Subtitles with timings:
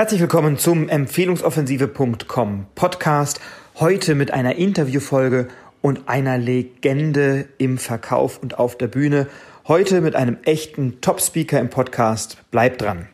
[0.00, 3.38] Herzlich willkommen zum Empfehlungsoffensive.com Podcast.
[3.78, 5.48] Heute mit einer Interviewfolge
[5.82, 9.26] und einer Legende im Verkauf und auf der Bühne.
[9.68, 12.38] Heute mit einem echten Top-Speaker im Podcast.
[12.50, 13.10] Bleibt dran.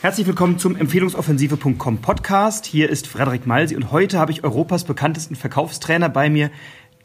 [0.00, 2.66] Herzlich willkommen zum Empfehlungsoffensive.com Podcast.
[2.66, 6.52] Hier ist Frederik Malsi und heute habe ich Europas bekanntesten Verkaufstrainer bei mir,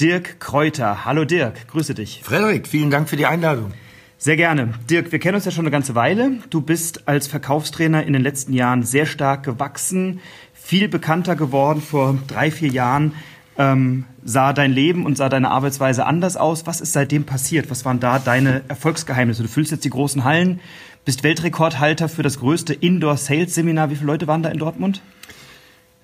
[0.03, 1.05] Dirk Kräuter.
[1.05, 2.19] Hallo Dirk, grüße dich.
[2.25, 3.71] Frederik, vielen Dank für die Einladung.
[4.17, 4.73] Sehr gerne.
[4.89, 6.39] Dirk, wir kennen uns ja schon eine ganze Weile.
[6.49, 10.19] Du bist als Verkaufstrainer in den letzten Jahren sehr stark gewachsen,
[10.53, 11.81] viel bekannter geworden.
[11.81, 13.13] Vor drei, vier Jahren
[13.57, 16.67] ähm, sah dein Leben und sah deine Arbeitsweise anders aus.
[16.67, 17.71] Was ist seitdem passiert?
[17.71, 19.43] Was waren da deine Erfolgsgeheimnisse?
[19.43, 20.59] Du füllst jetzt die großen Hallen,
[21.05, 23.89] bist Weltrekordhalter für das größte Indoor-Sales-Seminar.
[23.89, 25.01] Wie viele Leute waren da in Dortmund?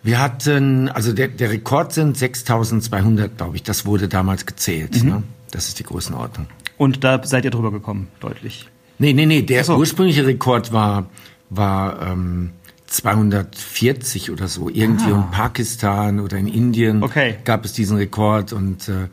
[0.02, 3.64] Wir hatten, also der, der Rekord sind 6200, glaube ich.
[3.64, 5.04] Das wurde damals gezählt.
[5.04, 5.10] Mhm.
[5.10, 5.24] Ne?
[5.52, 6.48] Das ist die Größenordnung.
[6.78, 8.68] Und da seid ihr drüber gekommen, deutlich?
[8.98, 9.42] Nee, nee, nee.
[9.42, 9.76] Der so.
[9.76, 11.10] ursprüngliche Rekord war,
[11.50, 12.52] war ähm,
[12.88, 14.70] 240 oder so.
[14.70, 15.26] Irgendwie ah.
[15.26, 17.38] in Pakistan oder in Indien okay.
[17.44, 18.54] gab es diesen Rekord.
[18.54, 19.08] Und äh,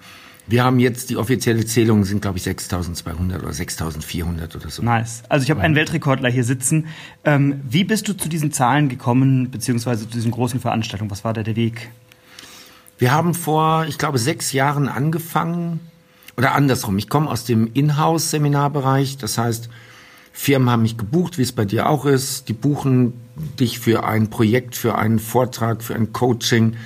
[0.48, 4.83] wir haben jetzt, die offizielle Zählung sind, glaube ich, 6200 oder 6400 oder so.
[4.83, 5.22] Nice.
[5.28, 6.86] Also ich habe einen Weltrekordler hier sitzen.
[7.25, 11.11] Ähm, wie bist du zu diesen Zahlen gekommen, beziehungsweise zu diesen großen Veranstaltungen?
[11.11, 11.91] Was war da der Weg?
[12.98, 15.80] Wir haben vor, ich glaube, sechs Jahren angefangen,
[16.36, 16.98] oder andersrum.
[16.98, 19.16] Ich komme aus dem Inhouse-Seminarbereich.
[19.16, 19.69] Das heißt,
[20.33, 22.48] Firmen haben mich gebucht, wie es bei dir auch ist.
[22.48, 23.14] Die buchen
[23.58, 26.77] dich für ein Projekt, für einen Vortrag, für ein Coaching,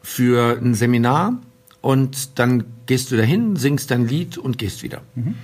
[0.00, 1.40] für ein Seminar
[1.82, 5.02] und dann gehst du dahin, singst dein Lied und gehst wieder.
[5.14, 5.34] Mhm.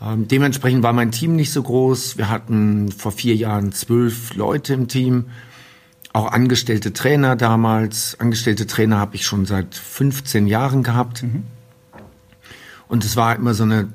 [0.00, 2.16] Ähm, dementsprechend war mein Team nicht so groß.
[2.16, 5.26] Wir hatten vor vier Jahren zwölf Leute im Team,
[6.12, 8.18] auch angestellte Trainer damals.
[8.18, 11.24] Angestellte Trainer habe ich schon seit 15 Jahren gehabt.
[11.24, 11.42] Mhm.
[12.88, 13.88] Und es war immer so eine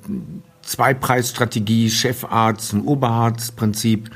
[0.61, 4.11] Zweipreisstrategie, Chefarzt und Oberarztprinzip.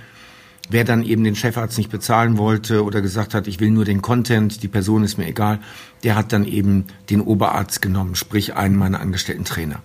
[0.71, 4.03] Wer dann eben den Chefarzt nicht bezahlen wollte oder gesagt hat, ich will nur den
[4.03, 5.59] Content, die Person ist mir egal,
[6.03, 9.81] der hat dann eben den Oberarzt genommen, sprich einen meiner angestellten Trainer.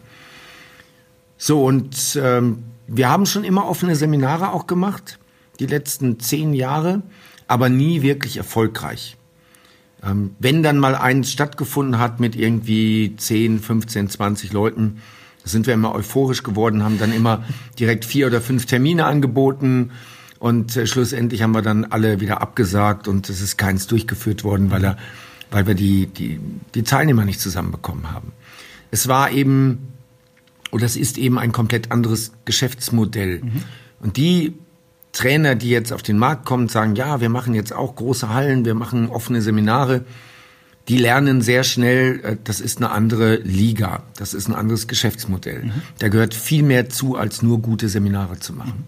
[1.38, 5.18] So, und ähm, wir haben schon immer offene Seminare auch gemacht,
[5.58, 7.02] die letzten zehn Jahre,
[7.48, 9.16] aber nie wirklich erfolgreich.
[10.02, 15.00] Ähm, wenn dann mal eins stattgefunden hat mit irgendwie 10, 15, 20 Leuten,
[15.44, 17.44] sind wir immer euphorisch geworden, haben dann immer
[17.78, 19.90] direkt vier oder fünf Termine angeboten
[20.44, 24.70] und äh, schlussendlich haben wir dann alle wieder abgesagt und es ist keins durchgeführt worden,
[24.70, 24.98] weil er,
[25.50, 26.38] weil wir die, die,
[26.74, 28.32] die Teilnehmer nicht zusammenbekommen haben.
[28.90, 29.94] Es war eben,
[30.70, 33.40] oder es ist eben ein komplett anderes Geschäftsmodell.
[33.40, 33.62] Mhm.
[34.00, 34.52] Und die
[35.12, 38.66] Trainer, die jetzt auf den Markt kommen, sagen, ja, wir machen jetzt auch große Hallen,
[38.66, 40.04] wir machen offene Seminare,
[40.88, 45.62] die lernen sehr schnell, äh, das ist eine andere Liga, das ist ein anderes Geschäftsmodell.
[45.62, 45.72] Mhm.
[46.00, 48.84] Da gehört viel mehr zu, als nur gute Seminare zu machen.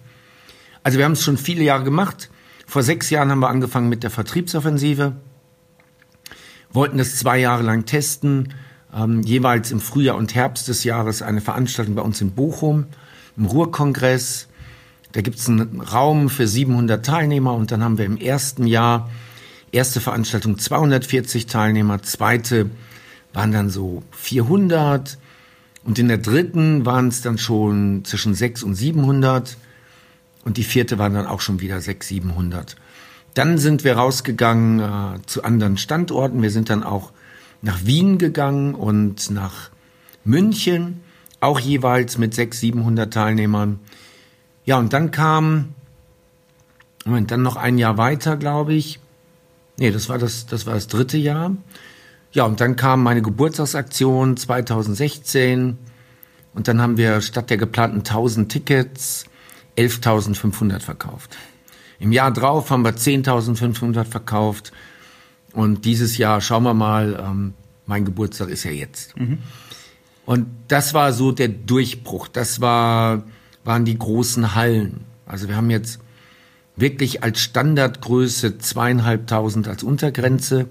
[0.87, 2.31] Also wir haben es schon viele Jahre gemacht.
[2.65, 5.17] Vor sechs Jahren haben wir angefangen mit der Vertriebsoffensive,
[6.71, 8.55] wollten das zwei Jahre lang testen,
[8.95, 12.87] ähm, jeweils im Frühjahr und Herbst des Jahres eine Veranstaltung bei uns in Bochum,
[13.37, 14.47] im Ruhrkongress.
[15.11, 19.11] Da gibt es einen Raum für 700 Teilnehmer und dann haben wir im ersten Jahr
[19.73, 22.71] erste Veranstaltung 240 Teilnehmer, zweite
[23.33, 25.19] waren dann so 400
[25.83, 29.57] und in der dritten waren es dann schon zwischen 6 und 700
[30.47, 32.77] und die vierte waren dann auch schon wieder 600, 700.
[33.35, 36.41] Dann sind wir rausgegangen äh, zu anderen Standorten.
[36.41, 37.11] Wir sind dann auch
[37.63, 39.71] nach Wien gegangen und nach
[40.25, 41.01] München,
[41.41, 43.81] auch jeweils mit 600, 700 Teilnehmern.
[44.65, 45.75] Ja, und dann kam,
[47.05, 49.01] Moment, dann noch ein Jahr weiter, glaube ich.
[49.79, 51.57] Nee, das war das, das war das dritte Jahr.
[52.31, 55.77] Ja, und dann kam meine Geburtstagsaktion 2016.
[56.55, 59.27] Und dann haben wir statt der geplanten 1000 Tickets
[59.77, 61.37] 11.500 verkauft.
[61.99, 64.73] Im Jahr drauf haben wir 10.500 verkauft.
[65.53, 67.55] Und dieses Jahr, schauen wir mal, ähm,
[67.87, 69.17] mein Geburtstag ist ja jetzt.
[69.19, 69.39] Mhm.
[70.27, 72.29] Und das war so der Durchbruch.
[72.29, 73.23] Das war,
[73.65, 75.05] waren die großen Hallen.
[75.25, 76.01] Also wir haben jetzt
[76.77, 80.69] wirklich als Standardgröße zweieinhalbtausend als Untergrenze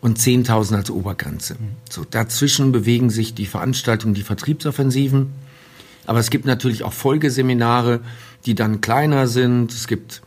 [0.00, 1.54] und 10.000 als Obergrenze.
[1.54, 1.76] Mhm.
[1.88, 5.32] So dazwischen bewegen sich die Veranstaltungen, die Vertriebsoffensiven.
[6.06, 8.00] Aber es gibt natürlich auch Folgeseminare,
[8.46, 9.72] die dann kleiner sind.
[9.72, 10.22] Es gibt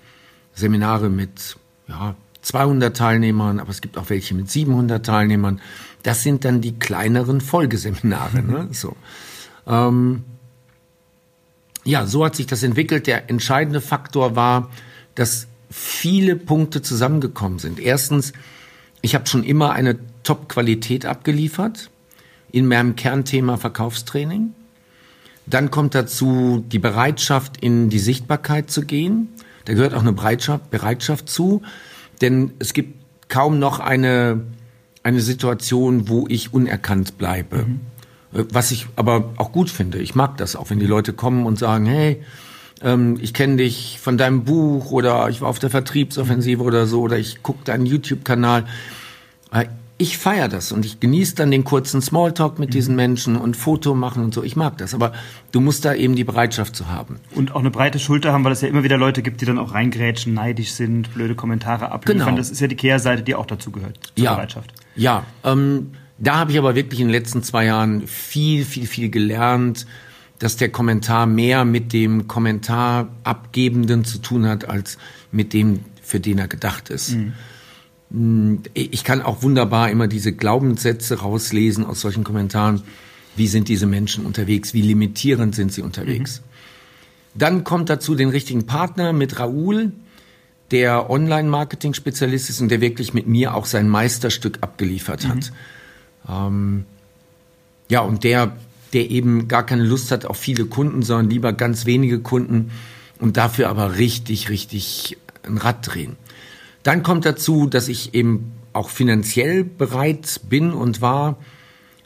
[0.54, 1.58] Seminare mit
[1.88, 5.62] ja, 200 Teilnehmern, aber es gibt auch welche mit 700 Teilnehmern.
[6.04, 8.42] Das sind dann die kleineren Folgeseminare.
[8.42, 8.70] Ne?
[8.74, 8.96] So.
[9.66, 10.24] Ähm,
[11.86, 13.08] ja, so hat sich das entwickelt.
[13.08, 14.70] Der entscheidende Faktor war,
[15.16, 17.80] dass viele Punkte zusammengekommen sind.
[17.80, 18.34] Erstens,
[19.02, 21.90] ich habe schon immer eine Top-Qualität abgeliefert
[22.52, 24.54] in meinem Kernthema Verkaufstraining.
[25.46, 29.30] Dann kommt dazu die Bereitschaft, in die Sichtbarkeit zu gehen.
[29.66, 31.62] Da gehört auch eine Bereitschaft, Bereitschaft zu,
[32.22, 34.42] denn es gibt kaum noch eine,
[35.04, 37.66] eine Situation, wo ich unerkannt bleibe.
[37.66, 37.80] Mhm.
[38.32, 40.00] Was ich aber auch gut finde.
[40.00, 42.24] Ich mag das auch, wenn die Leute kommen und sagen, hey,
[42.82, 47.02] ähm, ich kenne dich von deinem Buch oder ich war auf der Vertriebsoffensive oder so
[47.02, 48.66] oder ich gucke deinen YouTube-Kanal.
[49.98, 52.74] Ich feiere das und ich genieße dann den kurzen Smalltalk mit mhm.
[52.74, 54.44] diesen Menschen und Foto machen und so.
[54.44, 55.14] Ich mag das, aber
[55.52, 57.20] du musst da eben die Bereitschaft zu haben.
[57.36, 59.60] Und auch eine breite Schulter haben, weil es ja immer wieder Leute gibt, die dann
[59.60, 62.26] auch reingrätschen, neidisch sind, blöde Kommentare abliefern.
[62.26, 62.38] Genau.
[62.38, 64.34] Das ist ja die Kehrseite, die auch dazu gehört, zur ja.
[64.34, 64.74] Bereitschaft.
[64.96, 69.10] Ja, ähm, da habe ich aber wirklich in den letzten zwei Jahren viel, viel, viel
[69.10, 69.86] gelernt,
[70.40, 74.98] dass der Kommentar mehr mit dem Kommentarabgebenden zu tun hat, als
[75.32, 77.16] mit dem, für den er gedacht ist.
[77.16, 77.34] Mhm.
[78.74, 82.84] Ich kann auch wunderbar immer diese Glaubenssätze rauslesen aus solchen Kommentaren.
[83.36, 84.76] Wie sind diese Menschen unterwegs?
[84.76, 86.42] Wie limitierend sind sie unterwegs?
[86.42, 87.40] Mhm.
[87.40, 89.92] Dann kommt dazu den richtigen Partner mit Raoul,
[90.70, 95.52] der Online-Marketing-Spezialist ist und der wirklich mit mir auch sein Meisterstück abgeliefert hat.
[96.28, 96.34] Mhm.
[96.34, 96.86] Ähm,
[97.90, 98.56] ja, und der,
[98.94, 102.72] der eben gar keine Lust hat auf viele Kunden, sondern lieber ganz wenige Kunden
[103.20, 106.16] und dafür aber richtig, richtig ein Rad drehen.
[106.84, 111.38] Dann kommt dazu, dass ich eben auch finanziell bereit bin und war,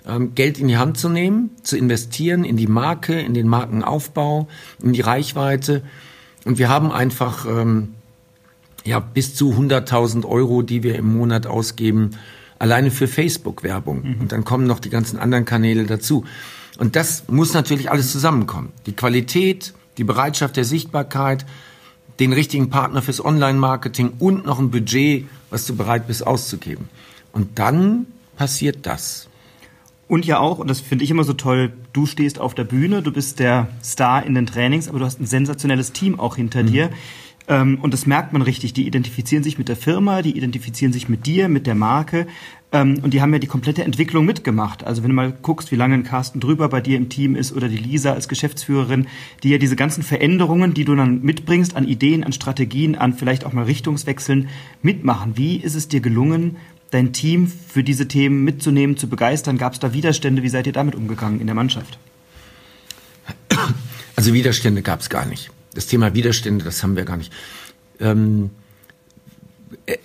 [0.07, 4.47] ähm, Geld in die Hand zu nehmen, zu investieren in die Marke, in den Markenaufbau,
[4.81, 5.83] in die Reichweite.
[6.45, 7.95] Und wir haben einfach ähm,
[8.85, 12.11] ja bis zu 100.000 Euro, die wir im Monat ausgeben,
[12.59, 14.03] alleine für Facebook-Werbung.
[14.03, 14.21] Mhm.
[14.21, 16.25] Und dann kommen noch die ganzen anderen Kanäle dazu.
[16.77, 18.71] Und das muss natürlich alles zusammenkommen.
[18.85, 21.45] Die Qualität, die Bereitschaft der Sichtbarkeit,
[22.19, 26.89] den richtigen Partner fürs Online-Marketing und noch ein Budget, was du bereit bist auszugeben.
[27.31, 29.27] Und dann passiert das.
[30.07, 33.01] Und ja auch, und das finde ich immer so toll, du stehst auf der Bühne,
[33.01, 36.63] du bist der Star in den Trainings, aber du hast ein sensationelles Team auch hinter
[36.63, 36.67] mhm.
[36.67, 36.89] dir.
[37.47, 38.73] Ähm, und das merkt man richtig.
[38.73, 42.27] Die identifizieren sich mit der Firma, die identifizieren sich mit dir, mit der Marke.
[42.71, 44.83] Ähm, und die haben ja die komplette Entwicklung mitgemacht.
[44.83, 47.53] Also wenn du mal guckst, wie lange ein Carsten drüber bei dir im Team ist
[47.53, 49.07] oder die Lisa als Geschäftsführerin,
[49.43, 53.45] die ja diese ganzen Veränderungen, die du dann mitbringst an Ideen, an Strategien, an vielleicht
[53.45, 54.49] auch mal Richtungswechseln
[54.81, 55.37] mitmachen.
[55.37, 56.57] Wie ist es dir gelungen,
[56.91, 59.57] dein Team für diese Themen mitzunehmen, zu begeistern?
[59.57, 60.43] Gab es da Widerstände?
[60.43, 61.97] Wie seid ihr damit umgegangen in der Mannschaft?
[64.17, 65.51] Also Widerstände gab es gar nicht.
[65.77, 67.31] Das Thema Widerstände, das haben wir gar nicht.
[67.99, 68.49] Ähm,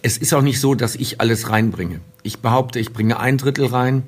[0.02, 2.00] es ist auch nicht so, dass ich alles reinbringe.
[2.22, 4.02] Ich behaupte, ich bringe ein Drittel rein,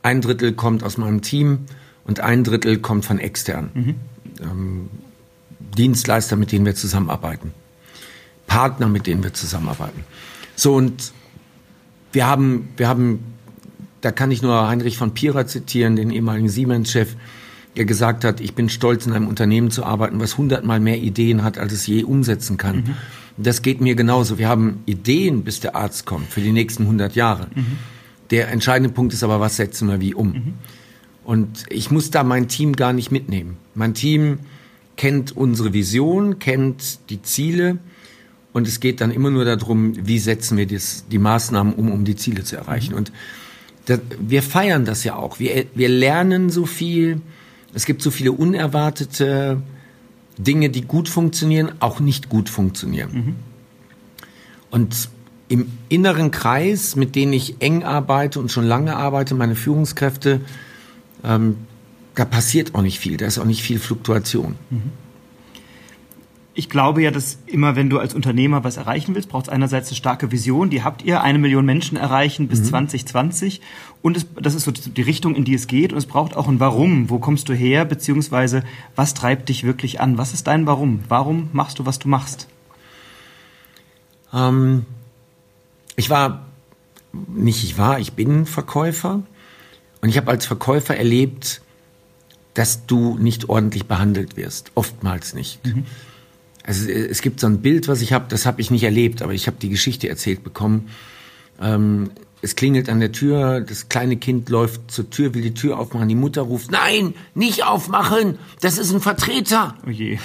[0.00, 1.66] ein Drittel kommt aus meinem Team
[2.04, 3.70] und ein Drittel kommt von extern.
[3.74, 3.94] Mhm.
[4.40, 4.90] Ähm,
[5.76, 7.52] Dienstleister, mit denen wir zusammenarbeiten.
[8.46, 10.04] Partner, mit denen wir zusammenarbeiten.
[10.56, 11.12] So, und
[12.12, 13.34] wir haben, wir haben,
[14.00, 17.14] da kann ich nur Heinrich von Pira zitieren, den ehemaligen Siemens-Chef,
[17.76, 21.42] der gesagt hat, ich bin stolz, in einem Unternehmen zu arbeiten, was hundertmal mehr Ideen
[21.42, 22.76] hat, als es je umsetzen kann.
[22.76, 22.94] Mhm.
[23.36, 24.38] Das geht mir genauso.
[24.38, 27.48] Wir haben Ideen, bis der Arzt kommt, für die nächsten 100 Jahre.
[27.54, 27.78] Mhm.
[28.30, 30.28] Der entscheidende Punkt ist aber, was setzen wir wie um?
[30.28, 30.54] Mhm.
[31.24, 33.56] Und ich muss da mein Team gar nicht mitnehmen.
[33.74, 34.40] Mein Team
[34.96, 37.78] kennt unsere Vision, kennt die Ziele
[38.52, 42.04] und es geht dann immer nur darum, wie setzen wir das, die Maßnahmen um, um
[42.04, 42.92] die Ziele zu erreichen.
[42.92, 42.98] Mhm.
[42.98, 43.12] Und
[43.86, 45.40] das, wir feiern das ja auch.
[45.40, 47.20] Wir, wir lernen so viel.
[47.74, 49.62] Es gibt so viele unerwartete
[50.38, 53.10] Dinge, die gut funktionieren, auch nicht gut funktionieren.
[53.12, 53.34] Mhm.
[54.70, 55.08] Und
[55.48, 60.40] im inneren Kreis, mit denen ich eng arbeite und schon lange arbeite, meine Führungskräfte,
[61.22, 61.56] ähm,
[62.14, 64.54] da passiert auch nicht viel, da ist auch nicht viel Fluktuation.
[64.70, 65.03] Mhm
[66.56, 69.88] ich glaube ja, dass immer, wenn du als Unternehmer was erreichen willst, braucht es einerseits
[69.88, 70.70] eine starke Vision.
[70.70, 72.66] Die habt ihr, eine Million Menschen erreichen bis mhm.
[72.66, 73.60] 2020.
[74.02, 75.92] Und es, das ist so die Richtung, in die es geht.
[75.92, 77.10] Und es braucht auch ein Warum.
[77.10, 77.84] Wo kommst du her?
[77.84, 78.62] Beziehungsweise,
[78.94, 80.16] was treibt dich wirklich an?
[80.16, 81.00] Was ist dein Warum?
[81.08, 82.46] Warum machst du, was du machst?
[84.32, 84.86] Ähm,
[85.96, 86.46] ich war,
[87.12, 89.22] nicht ich war, ich bin Verkäufer.
[90.02, 91.62] Und ich habe als Verkäufer erlebt,
[92.52, 94.70] dass du nicht ordentlich behandelt wirst.
[94.76, 95.66] Oftmals nicht.
[95.66, 95.84] Mhm
[96.66, 99.22] also äh, es gibt so ein Bild, was ich habe, das habe ich nicht erlebt,
[99.22, 100.88] aber ich habe die Geschichte erzählt bekommen.
[101.60, 102.10] Ähm,
[102.42, 106.08] es klingelt an der Tür, das kleine Kind läuft zur Tür, will die Tür aufmachen,
[106.08, 109.76] die Mutter ruft, nein, nicht aufmachen, das ist ein Vertreter.
[109.86, 110.18] Oh je.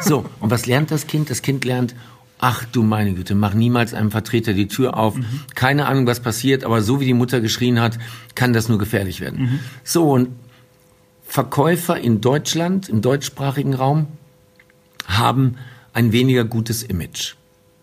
[0.00, 1.28] so, und was lernt das Kind?
[1.28, 1.94] Das Kind lernt,
[2.38, 5.16] ach du meine Güte, mach niemals einem Vertreter die Tür auf.
[5.16, 5.24] Mhm.
[5.54, 7.98] Keine Ahnung, was passiert, aber so wie die Mutter geschrien hat,
[8.34, 9.40] kann das nur gefährlich werden.
[9.40, 9.58] Mhm.
[9.84, 10.30] So, und
[11.26, 14.06] Verkäufer in Deutschland, im deutschsprachigen Raum,
[15.06, 15.56] haben
[15.96, 17.36] ein weniger gutes Image.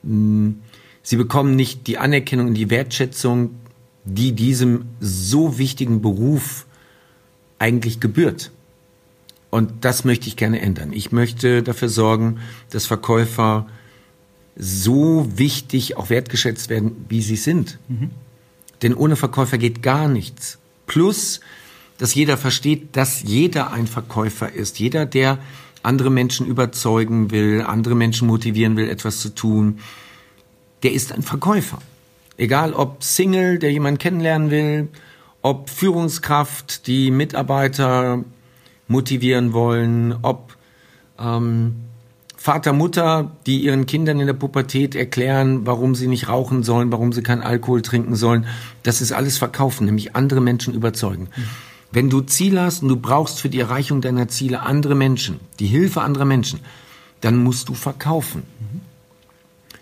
[0.03, 0.59] Hm,
[1.01, 3.55] sie bekommen nicht die Anerkennung und die Wertschätzung,
[4.05, 6.67] die diesem so wichtigen Beruf
[7.57, 8.51] eigentlich gebührt.
[9.49, 10.93] Und das möchte ich gerne ändern.
[10.93, 12.39] Ich möchte dafür sorgen,
[12.69, 13.67] dass Verkäufer
[14.55, 17.79] so wichtig auch wertgeschätzt werden, wie sie sind.
[17.87, 18.11] Mhm.
[18.83, 20.59] Denn ohne Verkäufer geht gar nichts.
[20.85, 21.39] Plus,
[21.97, 24.77] dass jeder versteht, dass jeder ein Verkäufer ist.
[24.79, 25.39] Jeder, der
[25.83, 29.79] andere Menschen überzeugen will, andere Menschen motivieren will, etwas zu tun,
[30.81, 31.79] der ist ein Verkäufer.
[32.37, 34.87] Egal ob Single, der jemanden kennenlernen will,
[35.41, 38.23] ob Führungskraft, die Mitarbeiter
[38.87, 40.55] motivieren wollen, ob
[41.19, 41.75] ähm,
[42.35, 47.13] Vater, Mutter, die ihren Kindern in der Pubertät erklären, warum sie nicht rauchen sollen, warum
[47.13, 48.47] sie keinen Alkohol trinken sollen.
[48.83, 51.29] Das ist alles Verkaufen, nämlich andere Menschen überzeugen.
[51.35, 51.43] Mhm.
[51.93, 55.67] Wenn du Ziele hast und du brauchst für die Erreichung deiner Ziele andere Menschen, die
[55.67, 56.59] Hilfe anderer Menschen,
[57.21, 58.41] dann musst du verkaufen.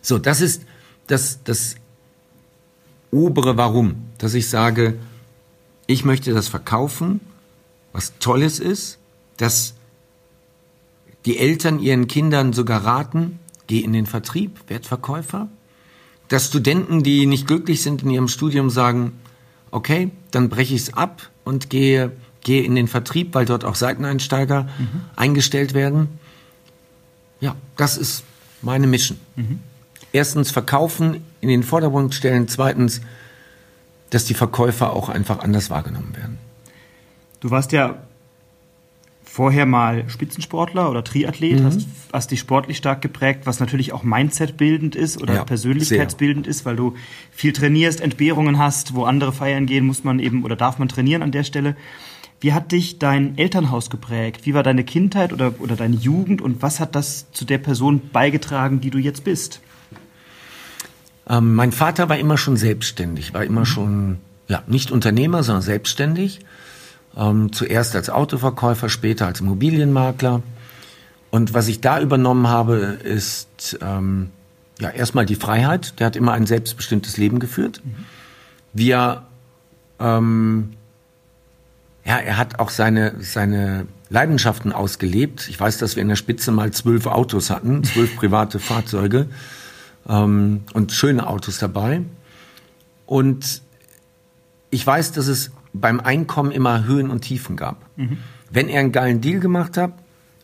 [0.01, 0.63] So, das ist
[1.08, 1.75] das, das
[3.12, 5.00] obere Warum, dass ich sage,
[5.88, 7.22] ich möchte das verkaufen,
[7.94, 8.98] was Tolles ist,
[9.38, 9.75] dass
[11.24, 15.48] die Eltern ihren Kindern sogar raten, geh in den Vertrieb, werd Verkäufer.
[16.27, 19.13] Dass Studenten, die nicht glücklich sind in ihrem Studium, sagen,
[19.72, 23.75] okay, dann breche ich es ab und gehe, gehe in den Vertrieb, weil dort auch
[23.75, 25.01] Seiteneinsteiger mhm.
[25.15, 26.19] eingestellt werden.
[27.39, 28.24] Ja, das ist
[28.62, 29.19] meine Mission.
[29.36, 29.60] Mhm.
[30.13, 32.48] Erstens verkaufen, in den Vordergrund stellen.
[32.48, 33.01] Zweitens,
[34.10, 36.38] dass die Verkäufer auch einfach anders wahrgenommen werden.
[37.39, 37.98] Du warst ja
[39.32, 41.64] vorher mal Spitzensportler oder Triathlet, mhm.
[41.64, 46.66] hast, hast dich sportlich stark geprägt, was natürlich auch Mindset-bildend ist oder ja, persönlichkeitsbildend ist,
[46.66, 46.96] weil du
[47.32, 51.24] viel trainierst, Entbehrungen hast, wo andere feiern gehen, muss man eben oder darf man trainieren
[51.24, 51.78] an der Stelle.
[52.42, 54.46] Wie hat dich dein Elternhaus geprägt?
[54.46, 58.02] Wie war deine Kindheit oder, oder deine Jugend und was hat das zu der Person
[58.12, 59.62] beigetragen, die du jetzt bist?
[61.30, 63.66] Ähm, mein Vater war immer schon selbstständig, war immer mhm.
[63.66, 64.18] schon,
[64.50, 66.42] ja, nicht Unternehmer, sondern selbstständig
[67.15, 70.41] ähm, zuerst als Autoverkäufer, später als Immobilienmakler.
[71.30, 74.32] Und was ich da übernommen habe, ist ähm,
[74.80, 76.00] ja erstmal die Freiheit.
[76.00, 77.82] Der hat immer ein selbstbestimmtes Leben geführt.
[77.84, 78.06] Mhm.
[78.74, 79.24] Wir,
[80.00, 80.74] ähm,
[82.06, 85.48] ja, er hat auch seine seine Leidenschaften ausgelebt.
[85.48, 89.27] Ich weiß, dass wir in der Spitze mal zwölf Autos hatten, zwölf private Fahrzeuge
[90.08, 92.01] ähm, und schöne Autos dabei.
[93.06, 93.62] Und
[94.70, 97.86] ich weiß, dass es beim Einkommen immer Höhen und Tiefen gab.
[97.98, 98.18] Mhm.
[98.50, 99.94] Wenn er einen geilen Deal gemacht hat,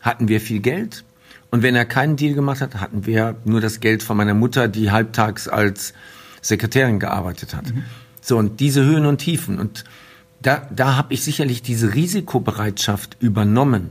[0.00, 1.04] hatten wir viel Geld.
[1.50, 4.68] Und wenn er keinen Deal gemacht hat, hatten wir nur das Geld von meiner Mutter,
[4.68, 5.94] die halbtags als
[6.40, 7.74] Sekretärin gearbeitet hat.
[7.74, 7.84] Mhm.
[8.20, 9.58] So, und diese Höhen und Tiefen.
[9.58, 9.84] Und
[10.40, 13.90] da, da habe ich sicherlich diese Risikobereitschaft übernommen.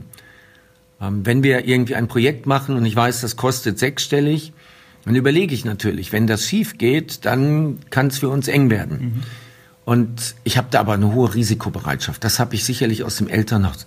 [1.00, 4.52] Ähm, wenn wir irgendwie ein Projekt machen und ich weiß, das kostet sechsstellig,
[5.04, 8.98] dann überlege ich natürlich, wenn das schief geht, dann kann es für uns eng werden.
[8.98, 9.22] Mhm.
[9.88, 12.22] Und ich habe da aber eine hohe Risikobereitschaft.
[12.22, 13.86] Das habe ich sicherlich aus dem Elternhaus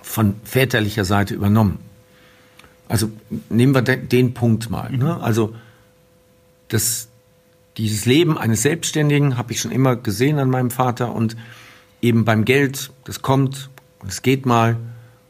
[0.00, 1.80] von väterlicher Seite übernommen.
[2.88, 3.10] Also
[3.48, 4.92] nehmen wir den Punkt mal.
[4.92, 5.06] Ne?
[5.06, 5.10] Mhm.
[5.20, 5.56] Also
[6.68, 7.08] das,
[7.78, 11.36] dieses Leben eines Selbstständigen habe ich schon immer gesehen an meinem Vater und
[12.00, 14.76] eben beim Geld, das kommt und es geht mal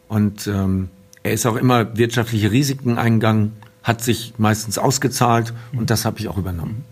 [0.07, 0.91] und ähm,
[1.23, 6.29] er ist auch immer wirtschaftliche Risiken eingegangen, hat sich meistens ausgezahlt und das habe ich
[6.29, 6.85] auch übernommen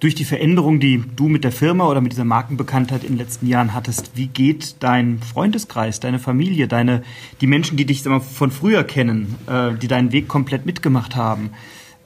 [0.00, 3.46] durch die Veränderung, die du mit der Firma oder mit dieser Markenbekanntheit in den letzten
[3.46, 7.02] Jahren hattest, wie geht dein Freundeskreis, deine Familie, deine,
[7.42, 11.50] die Menschen, die dich mal, von früher kennen, äh, die deinen Weg komplett mitgemacht haben,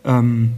[0.04, 0.50] ähm,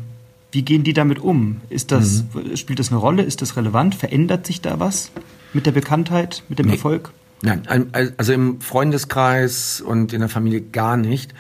[0.51, 1.61] wie gehen die damit um?
[1.69, 2.57] Ist das, mhm.
[2.57, 3.23] Spielt das eine Rolle?
[3.23, 3.95] Ist das relevant?
[3.95, 5.11] Verändert sich da was
[5.53, 6.73] mit der Bekanntheit, mit dem nee.
[6.73, 7.13] Erfolg?
[7.43, 7.67] Nein,
[8.17, 11.35] also im Freundeskreis und in der Familie gar nicht,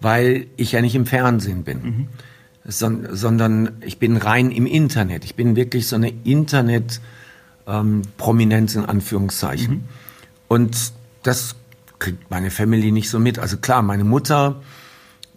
[0.00, 1.82] weil ich ja nicht im Fernsehen bin.
[1.82, 2.08] Mhm
[2.66, 5.24] sondern ich bin rein im Internet.
[5.24, 9.74] Ich bin wirklich so eine Internet-Prominenz ähm, in Anführungszeichen.
[9.74, 9.84] Mhm.
[10.48, 10.92] Und
[11.22, 11.56] das
[11.98, 13.38] kriegt meine Family nicht so mit.
[13.38, 14.62] Also klar, meine Mutter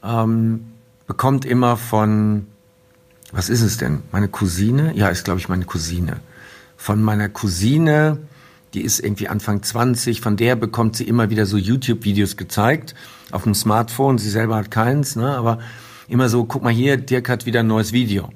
[0.04, 0.68] ähm,
[1.06, 2.48] bekommt immer von,
[3.32, 4.04] was ist es denn?
[4.12, 4.94] Meine Cousine?
[4.96, 6.22] Ja, ist glaube ich meine Cousine.
[6.78, 8.20] Von meiner Cousine,
[8.74, 12.96] die ist irgendwie Anfang 20, von der bekommt sie immer wieder so YouTube-Videos gezeigt
[13.32, 14.18] auf dem Smartphone.
[14.18, 15.38] Sie selber hat keins, ne?
[15.38, 15.60] aber
[16.08, 18.30] immer so, guck mal hier, Dirk hat wieder ein neues Video.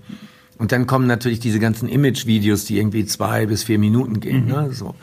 [0.57, 4.45] Und dann kommen natürlich diese ganzen Image-Videos, die irgendwie zwei bis vier Minuten gehen.
[4.45, 4.51] Mhm.
[4.51, 4.73] Ne?
[4.73, 4.95] So.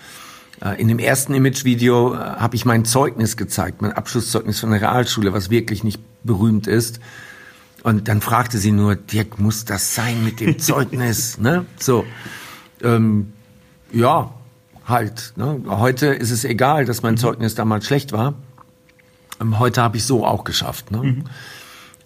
[0.63, 4.81] Äh, in dem ersten Image-Video äh, habe ich mein Zeugnis gezeigt, mein Abschlusszeugnis von der
[4.83, 7.01] Realschule, was wirklich nicht berühmt ist.
[7.83, 11.39] Und dann fragte sie nur, Dirk, muss das sein mit dem Zeugnis?
[11.39, 11.65] ne?
[11.79, 12.05] So,
[12.83, 13.33] ähm,
[13.93, 14.33] ja,
[14.85, 15.33] halt.
[15.37, 15.63] Ne?
[15.67, 17.19] Heute ist es egal, dass mein mhm.
[17.19, 18.35] Zeugnis damals schlecht war.
[19.41, 20.91] Ähm, heute habe ich so auch geschafft.
[20.91, 21.03] Ne?
[21.03, 21.25] Mhm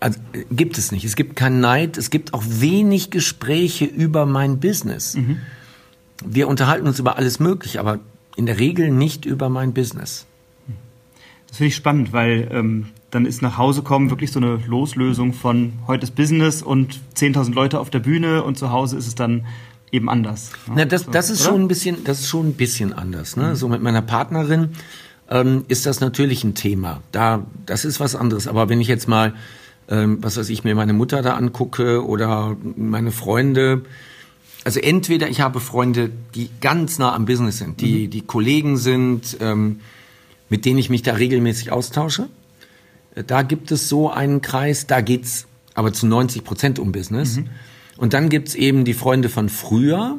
[0.03, 0.19] also,
[0.51, 1.05] gibt es nicht.
[1.05, 5.15] Es gibt keinen Neid, es gibt auch wenig Gespräche über mein Business.
[5.15, 5.39] Mhm.
[6.25, 7.99] Wir unterhalten uns über alles Mögliche, aber
[8.37, 10.27] in der Regel nicht über mein Business.
[11.49, 15.35] Das finde ich spannend, weil ähm, dann ist nach Hause kommen wirklich so eine Loslösung
[15.35, 19.15] von heute ist Business und 10.000 Leute auf der Bühne und zu Hause ist es
[19.15, 19.45] dann
[19.91, 20.51] eben anders.
[20.67, 20.75] Ne?
[20.77, 23.37] Na, das, das ist schon ein bisschen, das ist schon ein bisschen anders.
[23.37, 23.51] Ne?
[23.51, 23.55] Mhm.
[23.55, 24.71] So mit meiner Partnerin
[25.29, 27.03] ähm, ist das natürlich ein Thema.
[27.13, 28.49] Da, das ist was anderes.
[28.49, 29.35] Aber wenn ich jetzt mal,
[29.93, 33.83] ähm, was weiß ich, mir meine Mutter da angucke oder meine Freunde,
[34.65, 38.11] also entweder ich habe Freunde, die ganz nah am Business sind, die, mhm.
[38.11, 39.81] die Kollegen sind, ähm,
[40.49, 42.29] mit denen ich mich da regelmäßig austausche.
[43.27, 47.37] Da gibt es so einen Kreis, da geht's aber zu 90 Prozent um Business.
[47.37, 47.49] Mhm.
[47.99, 50.19] Und dann gibt's eben die Freunde von früher,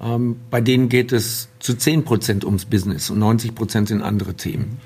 [0.00, 4.34] ähm, bei denen geht es zu 10 Prozent ums Business und 90 Prozent in andere
[4.34, 4.78] Themen.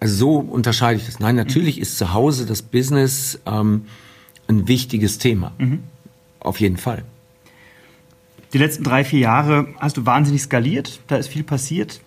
[0.00, 1.20] Also so unterscheide ich das.
[1.20, 1.82] Nein, natürlich mhm.
[1.82, 3.86] ist zu Hause das Business ähm,
[4.48, 5.52] ein wichtiges Thema.
[5.58, 5.80] Mhm.
[6.40, 7.04] Auf jeden Fall.
[8.52, 12.00] Die letzten drei, vier Jahre hast du wahnsinnig skaliert, da ist viel passiert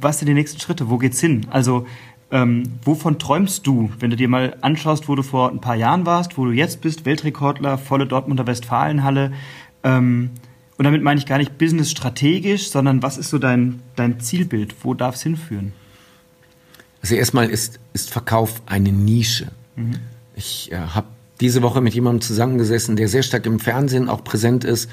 [0.00, 0.90] was sind die nächsten Schritte?
[0.90, 1.46] Wo geht's hin?
[1.50, 1.86] Also
[2.30, 6.06] ähm, wovon träumst du, wenn du dir mal anschaust, wo du vor ein paar Jahren
[6.06, 9.32] warst, wo du jetzt bist, Weltrekordler, volle Dortmunder Westfalenhalle?
[9.84, 10.30] Ähm,
[10.76, 14.74] und damit meine ich gar nicht business strategisch, sondern was ist so dein, dein Zielbild?
[14.82, 15.72] Wo darf es hinführen?
[17.06, 19.46] Also erstmal ist, ist Verkauf eine Nische.
[19.76, 19.94] Mhm.
[20.34, 21.06] Ich äh, habe
[21.40, 24.88] diese Woche mit jemandem zusammengesessen, der sehr stark im Fernsehen auch präsent ist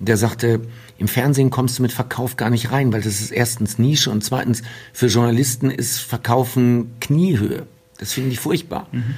[0.00, 0.60] der sagte,
[0.98, 4.22] im Fernsehen kommst du mit Verkauf gar nicht rein, weil das ist erstens Nische und
[4.22, 7.66] zweitens für Journalisten ist Verkaufen Kniehöhe.
[7.98, 8.86] Das finde ich furchtbar.
[8.92, 9.14] Mhm.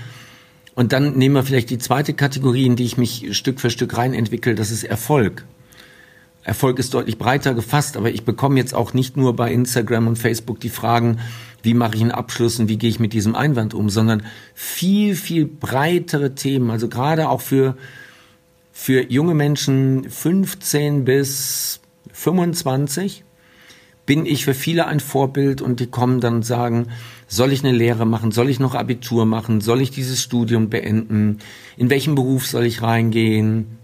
[0.75, 3.97] Und dann nehmen wir vielleicht die zweite Kategorie, in die ich mich Stück für Stück
[3.97, 5.45] rein entwickle, das ist Erfolg.
[6.42, 10.16] Erfolg ist deutlich breiter gefasst, aber ich bekomme jetzt auch nicht nur bei Instagram und
[10.16, 11.19] Facebook die Fragen,
[11.62, 14.24] wie mache ich einen Abschluss und wie gehe ich mit diesem Einwand um, sondern
[14.54, 17.76] viel, viel breitere Themen, also gerade auch für
[18.72, 21.80] für junge Menschen 15 bis
[22.12, 23.24] 25
[24.06, 26.88] bin ich für viele ein Vorbild und die kommen dann und sagen,
[27.28, 31.38] soll ich eine Lehre machen, soll ich noch Abitur machen, soll ich dieses Studium beenden,
[31.76, 33.78] in welchen Beruf soll ich reingehen,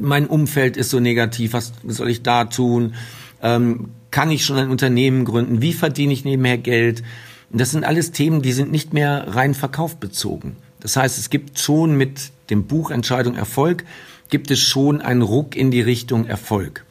[0.00, 2.94] mein Umfeld ist so negativ, was soll ich da tun,
[3.42, 7.02] ähm, kann ich schon ein Unternehmen gründen, wie verdiene ich nebenher Geld.
[7.50, 10.56] Das sind alles Themen, die sind nicht mehr rein verkaufbezogen.
[10.78, 13.84] Das heißt, es gibt schon mit dem Buch Entscheidung Erfolg,
[14.30, 16.84] gibt es schon einen Ruck in die Richtung Erfolg.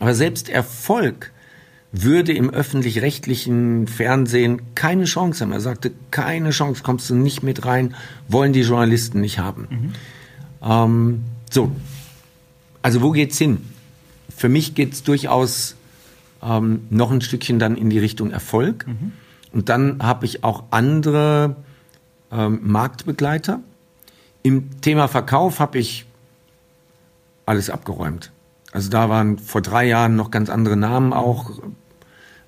[0.00, 1.30] Aber selbst Erfolg
[1.92, 5.52] würde im öffentlich-rechtlichen Fernsehen keine Chance haben.
[5.52, 7.94] Er sagte, keine Chance, kommst du nicht mit rein,
[8.28, 9.68] wollen die Journalisten nicht haben.
[9.70, 9.92] Mhm.
[10.70, 11.72] Ähm, so,
[12.80, 13.58] also wo geht's hin?
[14.34, 15.76] Für mich geht's durchaus
[16.42, 18.86] ähm, noch ein Stückchen dann in die Richtung Erfolg.
[18.86, 19.12] Mhm.
[19.52, 21.56] Und dann habe ich auch andere
[22.30, 23.60] ähm, Marktbegleiter.
[24.42, 26.06] Im Thema Verkauf habe ich
[27.46, 28.32] alles abgeräumt.
[28.72, 31.50] Also da waren vor drei Jahren noch ganz andere Namen auch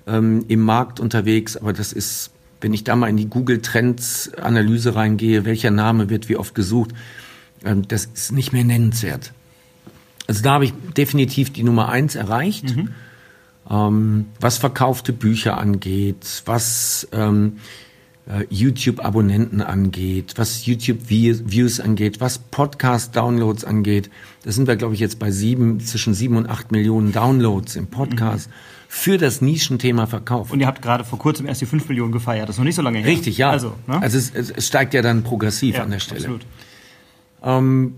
[0.07, 2.31] ähm, im Markt unterwegs, aber das ist,
[2.61, 6.55] wenn ich da mal in die Google Trends Analyse reingehe, welcher Name wird wie oft
[6.55, 6.91] gesucht,
[7.63, 9.33] ähm, das ist nicht mehr nennenswert.
[10.27, 12.75] Also da habe ich definitiv die Nummer eins erreicht.
[12.75, 12.89] Mhm.
[13.69, 17.57] Ähm, was verkaufte Bücher angeht, was ähm,
[18.27, 24.09] äh, YouTube-Abonnenten angeht, was YouTube-Views angeht, was Podcast-Downloads angeht.
[24.43, 27.87] Da sind wir, glaube ich, jetzt bei sieben, zwischen sieben und acht Millionen Downloads im
[27.87, 28.49] Podcast.
[28.49, 28.53] Mhm.
[28.87, 30.51] Für das Nischenthema Verkauf.
[30.51, 32.47] Und ihr habt gerade vor kurzem erst die fünf Millionen gefeiert.
[32.47, 33.07] Das ist noch nicht so lange her.
[33.07, 33.49] Richtig, ja.
[33.49, 34.01] Also, ne?
[34.01, 36.21] also es, es, steigt ja dann progressiv ja, an der Stelle.
[36.21, 36.45] Absolut.
[37.43, 37.95] Ähm,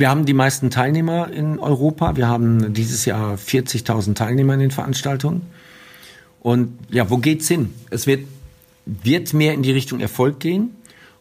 [0.00, 2.16] wir haben die meisten Teilnehmer in Europa.
[2.16, 5.42] Wir haben dieses Jahr 40.000 Teilnehmer in den Veranstaltungen.
[6.40, 7.74] Und ja, wo geht's hin?
[7.90, 8.26] Es wird
[8.86, 10.70] wird mehr in die Richtung Erfolg gehen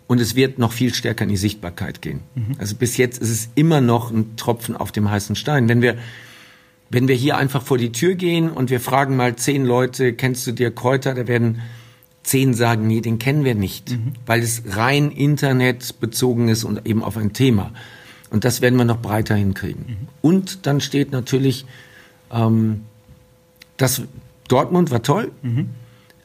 [0.07, 2.21] und es wird noch viel stärker in die Sichtbarkeit gehen.
[2.35, 2.55] Mhm.
[2.57, 5.69] Also bis jetzt ist es immer noch ein Tropfen auf dem heißen Stein.
[5.69, 5.97] Wenn wir,
[6.89, 10.47] wenn wir hier einfach vor die Tür gehen und wir fragen mal zehn Leute, kennst
[10.47, 11.61] du dir Kräuter, da werden
[12.23, 14.13] zehn sagen, nee, den kennen wir nicht, mhm.
[14.25, 17.71] weil es rein Internet bezogen ist und eben auf ein Thema.
[18.29, 19.85] Und das werden wir noch breiter hinkriegen.
[19.87, 20.07] Mhm.
[20.21, 21.65] Und dann steht natürlich,
[22.31, 22.81] ähm,
[23.77, 24.03] das
[24.47, 25.31] Dortmund war toll.
[25.41, 25.69] Mhm.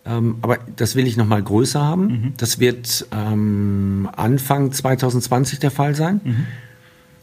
[0.06, 2.06] Ähm, aber das will ich noch mal größer haben.
[2.06, 2.32] Mhm.
[2.36, 6.20] Das wird ähm, Anfang 2020 der Fall sein.
[6.22, 6.46] Mhm.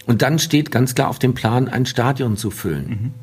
[0.07, 2.87] Und dann steht ganz klar auf dem Plan, ein Stadion zu füllen.
[2.89, 3.13] Mhm.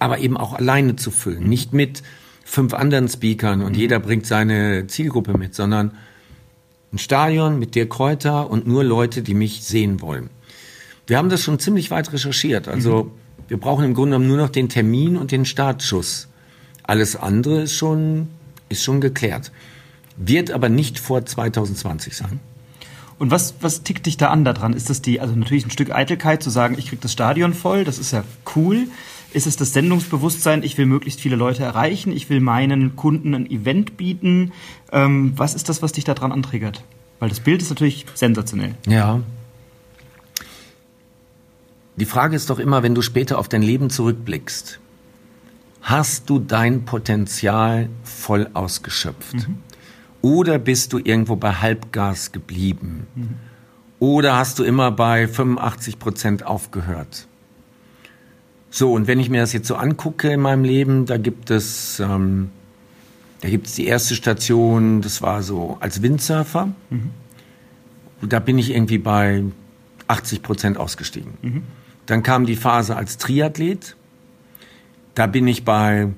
[0.00, 1.44] Aber eben auch alleine zu füllen.
[1.44, 1.48] Mhm.
[1.48, 2.02] Nicht mit
[2.44, 5.92] fünf anderen Speakern und jeder bringt seine Zielgruppe mit, sondern
[6.92, 10.30] ein Stadion mit dir Kräuter und nur Leute, die mich sehen wollen.
[11.08, 12.68] Wir haben das schon ziemlich weit recherchiert.
[12.68, 13.10] Also mhm.
[13.48, 16.28] wir brauchen im Grunde genommen nur noch den Termin und den Startschuss.
[16.84, 18.28] Alles andere ist schon
[18.68, 19.50] ist schon geklärt.
[20.16, 22.40] Wird aber nicht vor 2020 sein.
[23.18, 24.74] Und was, was tickt dich da an daran?
[24.74, 27.84] Ist das die, also natürlich ein Stück Eitelkeit zu sagen, ich krieg das Stadion voll,
[27.84, 28.22] das ist ja
[28.54, 28.86] cool.
[29.32, 33.50] Ist es das Sendungsbewusstsein, ich will möglichst viele Leute erreichen, ich will meinen Kunden ein
[33.50, 34.52] Event bieten?
[34.92, 36.84] Ähm, was ist das, was dich daran antriggert?
[37.18, 38.74] Weil das Bild ist natürlich sensationell.
[38.86, 39.20] Ja.
[41.98, 44.78] Die Frage ist doch immer, wenn du später auf dein Leben zurückblickst,
[45.82, 49.34] hast du dein Potenzial voll ausgeschöpft?
[49.34, 49.58] Mhm.
[50.22, 53.08] Oder bist du irgendwo bei Halbgas geblieben?
[53.16, 53.28] Mhm.
[53.98, 57.26] Oder hast du immer bei 85 Prozent aufgehört?
[58.70, 61.98] So, und wenn ich mir das jetzt so angucke in meinem Leben, da gibt es,
[61.98, 62.50] ähm,
[63.40, 66.68] da gibt es die erste Station, das war so als Windsurfer.
[66.90, 67.10] Mhm.
[68.22, 69.42] Da bin ich irgendwie bei
[70.06, 71.32] 80 Prozent ausgestiegen.
[72.08, 73.94] Dann kam die Phase als Triathlet.
[75.14, 76.08] Da bin ich bei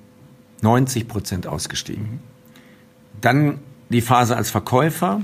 [0.62, 2.04] 90 Prozent ausgestiegen.
[2.04, 2.18] Mhm.
[3.20, 5.22] Dann die Phase als Verkäufer.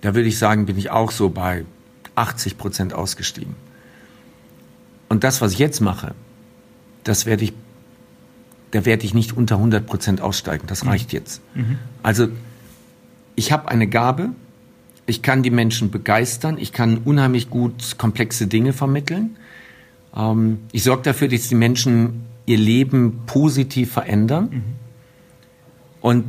[0.00, 1.66] Da würde ich sagen, bin ich auch so bei
[2.14, 3.54] 80 Prozent ausgestiegen.
[5.10, 6.14] Und das, was ich jetzt mache,
[7.04, 7.52] das werde ich,
[8.70, 10.66] da werde ich nicht unter 100 Prozent aussteigen.
[10.68, 10.88] Das mhm.
[10.88, 11.42] reicht jetzt.
[11.54, 11.78] Mhm.
[12.02, 12.28] Also,
[13.34, 14.30] ich habe eine Gabe.
[15.04, 16.56] Ich kann die Menschen begeistern.
[16.56, 19.36] Ich kann unheimlich gut komplexe Dinge vermitteln.
[20.16, 24.48] Ähm, ich sorge dafür, dass die Menschen ihr Leben positiv verändern.
[24.50, 24.62] Mhm.
[26.00, 26.24] Und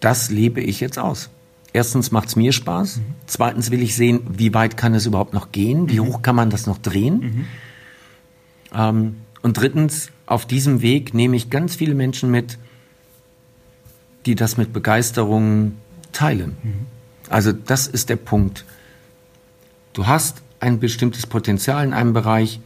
[0.00, 1.30] das lebe ich jetzt aus.
[1.72, 2.98] Erstens macht es mir Spaß.
[2.98, 3.02] Mhm.
[3.26, 5.88] Zweitens will ich sehen, wie weit kann es überhaupt noch gehen?
[5.90, 6.06] Wie mhm.
[6.06, 7.20] hoch kann man das noch drehen?
[7.20, 7.46] Mhm.
[8.74, 12.58] Ähm, und drittens, auf diesem Weg nehme ich ganz viele Menschen mit,
[14.24, 15.74] die das mit Begeisterung
[16.12, 16.56] teilen.
[16.62, 16.74] Mhm.
[17.28, 18.64] Also das ist der Punkt.
[19.92, 22.60] Du hast ein bestimmtes Potenzial in einem Bereich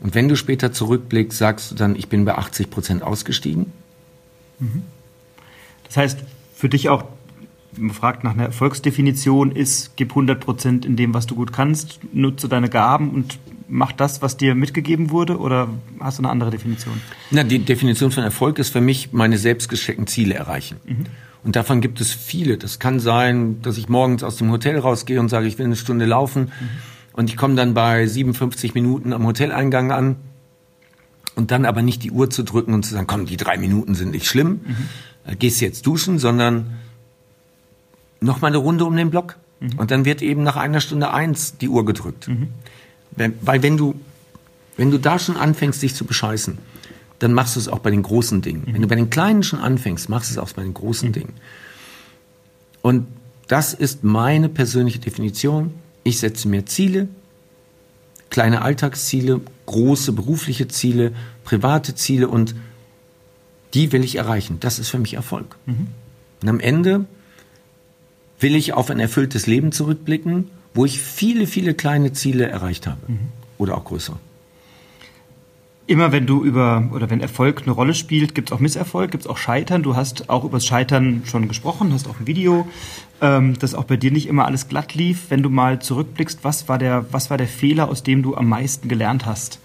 [0.00, 3.72] und wenn du später zurückblickst, sagst du dann, ich bin bei 80 Prozent ausgestiegen.
[4.60, 4.82] Mhm.
[5.84, 6.18] Das heißt,
[6.54, 7.04] für dich auch,
[7.76, 12.00] man fragt nach einer Erfolgsdefinition, ist, gib 100 Prozent in dem, was du gut kannst,
[12.12, 15.38] nutze deine Gaben und mach das, was dir mitgegeben wurde?
[15.38, 15.68] Oder
[16.00, 17.00] hast du eine andere Definition?
[17.30, 20.76] Na, die Definition von Erfolg ist für mich, meine selbst gesteckten Ziele erreichen.
[20.86, 21.06] Mhm.
[21.44, 22.58] Und davon gibt es viele.
[22.58, 25.76] Das kann sein, dass ich morgens aus dem Hotel rausgehe und sage, ich will eine
[25.76, 26.52] Stunde laufen.
[26.60, 26.68] Mhm.
[27.18, 30.14] Und ich komme dann bei 57 Minuten am Hoteleingang an.
[31.34, 33.96] Und dann aber nicht die Uhr zu drücken und zu sagen, komm, die drei Minuten
[33.96, 34.60] sind nicht schlimm.
[34.64, 34.76] Mhm.
[35.24, 36.78] Äh, gehst jetzt duschen, sondern
[38.20, 39.36] noch mal eine Runde um den Block.
[39.58, 39.80] Mhm.
[39.80, 42.28] Und dann wird eben nach einer Stunde eins die Uhr gedrückt.
[42.28, 42.50] Mhm.
[43.10, 43.98] Wenn, weil wenn du,
[44.76, 46.56] wenn du da schon anfängst, dich zu bescheißen,
[47.18, 48.62] dann machst du es auch bei den großen Dingen.
[48.64, 48.74] Mhm.
[48.74, 51.14] Wenn du bei den kleinen schon anfängst, machst du es auch bei den großen mhm.
[51.14, 51.32] Dingen.
[52.80, 53.08] Und
[53.48, 55.74] das ist meine persönliche Definition.
[56.04, 57.08] Ich setze mir Ziele,
[58.30, 61.12] kleine Alltagsziele, große berufliche Ziele,
[61.44, 62.54] private Ziele und
[63.74, 64.58] die will ich erreichen.
[64.60, 65.56] Das ist für mich Erfolg.
[65.66, 65.88] Mhm.
[66.42, 67.06] Und am Ende
[68.40, 73.00] will ich auf ein erfülltes Leben zurückblicken, wo ich viele, viele kleine Ziele erreicht habe.
[73.08, 73.18] Mhm.
[73.58, 74.18] Oder auch größere.
[75.88, 79.24] Immer wenn du über oder wenn Erfolg eine Rolle spielt, gibt es auch Misserfolg, gibt
[79.24, 79.82] es auch Scheitern.
[79.82, 82.68] Du hast auch über das Scheitern schon gesprochen, hast auch ein Video,
[83.22, 85.30] ähm, dass auch bei dir nicht immer alles glatt lief.
[85.30, 88.50] Wenn du mal zurückblickst, was war der, was war der Fehler, aus dem du am
[88.50, 89.60] meisten gelernt hast?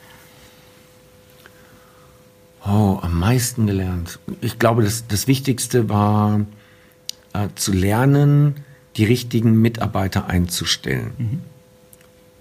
[2.65, 4.19] Oh, am meisten gelernt.
[4.39, 6.39] Ich glaube, das, das Wichtigste war
[7.33, 8.63] äh, zu lernen,
[8.95, 11.11] die richtigen Mitarbeiter einzustellen.
[11.17, 11.41] Mhm.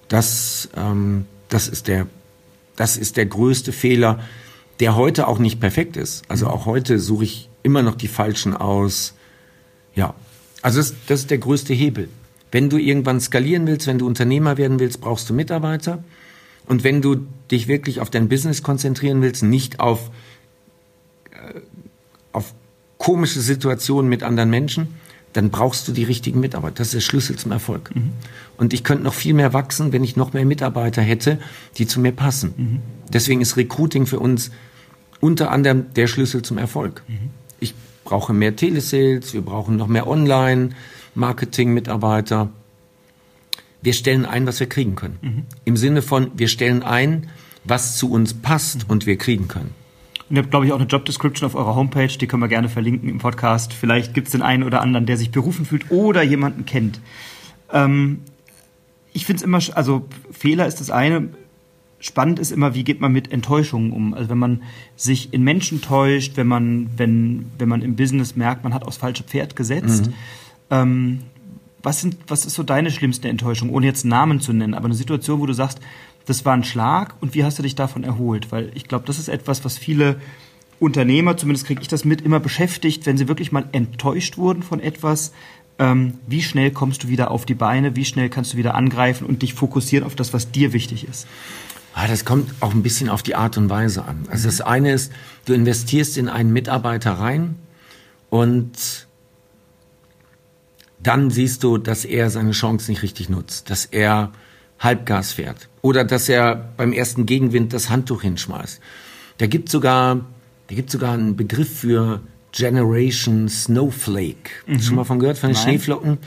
[0.06, 2.06] Das, ähm, das, ist der,
[2.76, 4.20] das ist der größte Fehler,
[4.80, 6.22] der heute auch nicht perfekt ist.
[6.28, 6.52] Also mhm.
[6.52, 9.14] auch heute suche ich immer noch die Falschen aus.
[9.94, 10.14] Ja,
[10.62, 12.08] also das, das ist der größte Hebel.
[12.50, 16.02] Wenn du irgendwann skalieren willst, wenn du Unternehmer werden willst, brauchst du Mitarbeiter.
[16.66, 20.10] Und wenn du dich wirklich auf dein Business konzentrieren willst, nicht auf,
[21.30, 21.60] äh,
[22.32, 22.54] auf
[22.98, 24.94] komische Situationen mit anderen Menschen,
[25.32, 26.74] dann brauchst du die richtigen Mitarbeiter.
[26.76, 27.90] Das ist der Schlüssel zum Erfolg.
[27.94, 28.10] Mhm.
[28.56, 31.38] Und ich könnte noch viel mehr wachsen, wenn ich noch mehr Mitarbeiter hätte,
[31.78, 32.54] die zu mir passen.
[32.56, 32.80] Mhm.
[33.12, 34.50] Deswegen ist Recruiting für uns
[35.20, 37.02] unter anderem der Schlüssel zum Erfolg.
[37.08, 37.30] Mhm.
[37.60, 42.50] Ich brauche mehr Telesales, wir brauchen noch mehr Online-Marketing-Mitarbeiter
[43.82, 45.18] wir stellen ein, was wir kriegen können.
[45.20, 45.42] Mhm.
[45.64, 47.28] Im Sinne von, wir stellen ein,
[47.64, 48.90] was zu uns passt mhm.
[48.90, 49.74] und wir kriegen können.
[50.32, 52.70] Ihr habt, glaube ich, auch eine Job Description auf eurer Homepage, die können wir gerne
[52.70, 53.74] verlinken im Podcast.
[53.74, 57.00] Vielleicht gibt es den einen oder anderen, der sich berufen fühlt oder jemanden kennt.
[57.70, 58.20] Ähm,
[59.12, 61.28] ich finde es immer, also Fehler ist das eine.
[61.98, 64.14] Spannend ist immer, wie geht man mit Enttäuschungen um?
[64.14, 64.62] Also wenn man
[64.96, 68.96] sich in Menschen täuscht, wenn man, wenn, wenn man im Business merkt, man hat aufs
[68.96, 70.06] falsche Pferd gesetzt.
[70.06, 70.14] Mhm.
[70.70, 71.18] Ähm,
[71.82, 74.94] was, sind, was ist so deine schlimmste Enttäuschung, ohne jetzt Namen zu nennen, aber eine
[74.94, 75.80] Situation, wo du sagst,
[76.26, 78.52] das war ein Schlag und wie hast du dich davon erholt?
[78.52, 80.16] Weil ich glaube, das ist etwas, was viele
[80.78, 84.80] Unternehmer, zumindest kriege ich das mit, immer beschäftigt, wenn sie wirklich mal enttäuscht wurden von
[84.80, 85.32] etwas.
[85.78, 87.96] Ähm, wie schnell kommst du wieder auf die Beine?
[87.96, 91.26] Wie schnell kannst du wieder angreifen und dich fokussieren auf das, was dir wichtig ist?
[91.94, 94.26] Ah, das kommt auch ein bisschen auf die Art und Weise an.
[94.30, 95.12] Also das eine ist,
[95.44, 97.56] du investierst in einen Mitarbeiter rein
[98.30, 99.06] und
[101.02, 104.32] dann siehst du, dass er seine Chance nicht richtig nutzt, dass er
[104.82, 108.80] Halbgas fährt oder dass er beim ersten Gegenwind das Handtuch hinschmeißt.
[109.38, 110.24] Da gibt sogar,
[110.68, 112.20] da gibt sogar einen Begriff für
[112.52, 114.50] Generation Snowflake.
[114.66, 114.80] Mhm.
[114.80, 115.64] Schon mal von gehört von den Nein.
[115.64, 116.18] Schneeflocken?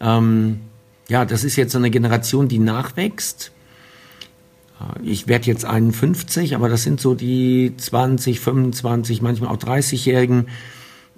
[0.00, 0.60] Ähm,
[1.08, 3.50] ja, das ist jetzt so eine Generation, die nachwächst.
[4.80, 10.48] Äh, ich werde jetzt 51, aber das sind so die 20, 25, manchmal auch 30-Jährigen,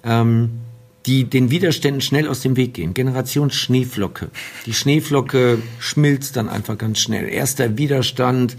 [0.03, 0.61] ähm,
[1.05, 2.93] die den Widerständen schnell aus dem Weg gehen.
[2.93, 4.29] Generation Schneeflocke.
[4.65, 7.27] Die Schneeflocke schmilzt dann einfach ganz schnell.
[7.27, 8.55] Erster Widerstand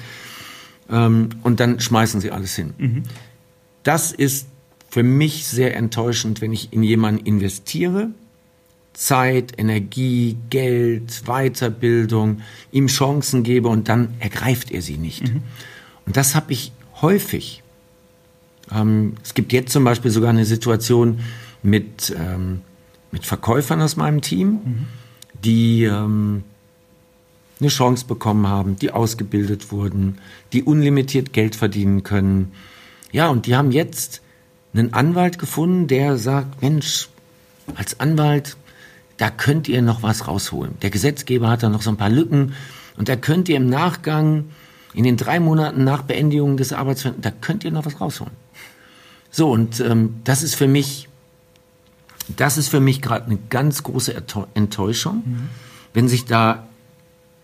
[0.90, 2.74] ähm, und dann schmeißen sie alles hin.
[2.78, 3.02] Mhm.
[3.84, 4.46] Das ist
[4.90, 8.10] für mich sehr enttäuschend, wenn ich in jemanden investiere,
[8.92, 15.32] Zeit, Energie, Geld, Weiterbildung, ihm Chancen gebe und dann ergreift er sie nicht.
[15.32, 15.42] Mhm.
[16.04, 17.62] Und das habe ich häufig.
[18.70, 21.20] Ähm, es gibt jetzt zum Beispiel sogar eine Situation
[21.62, 22.62] mit, ähm,
[23.10, 24.86] mit Verkäufern aus meinem Team, mhm.
[25.44, 26.44] die ähm,
[27.60, 30.18] eine Chance bekommen haben, die ausgebildet wurden,
[30.52, 32.52] die unlimitiert Geld verdienen können.
[33.12, 34.20] Ja, und die haben jetzt
[34.74, 37.08] einen Anwalt gefunden, der sagt, Mensch,
[37.74, 38.56] als Anwalt,
[39.16, 40.74] da könnt ihr noch was rausholen.
[40.82, 42.54] Der Gesetzgeber hat da noch so ein paar Lücken
[42.96, 44.46] und da könnt ihr im Nachgang,
[44.94, 48.34] in den drei Monaten nach Beendigung des Arbeitsverhältnisses, da könnt ihr noch was rausholen.
[49.30, 51.08] So, und ähm, das ist für mich,
[52.36, 54.14] das ist für mich gerade eine ganz große
[54.54, 55.48] Enttäuschung, mhm.
[55.92, 56.66] wenn sich da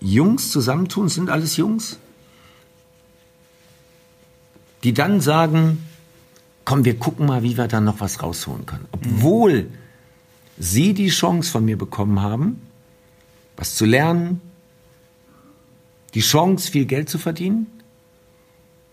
[0.01, 1.98] Jungs zusammentun, sind alles Jungs,
[4.85, 5.85] die dann sagen,
[6.64, 8.87] komm, wir gucken mal, wie wir da noch was rausholen können.
[8.92, 9.72] Obwohl mhm.
[10.59, 12.62] sie die Chance von mir bekommen haben,
[13.57, 14.40] was zu lernen,
[16.14, 17.66] die Chance, viel Geld zu verdienen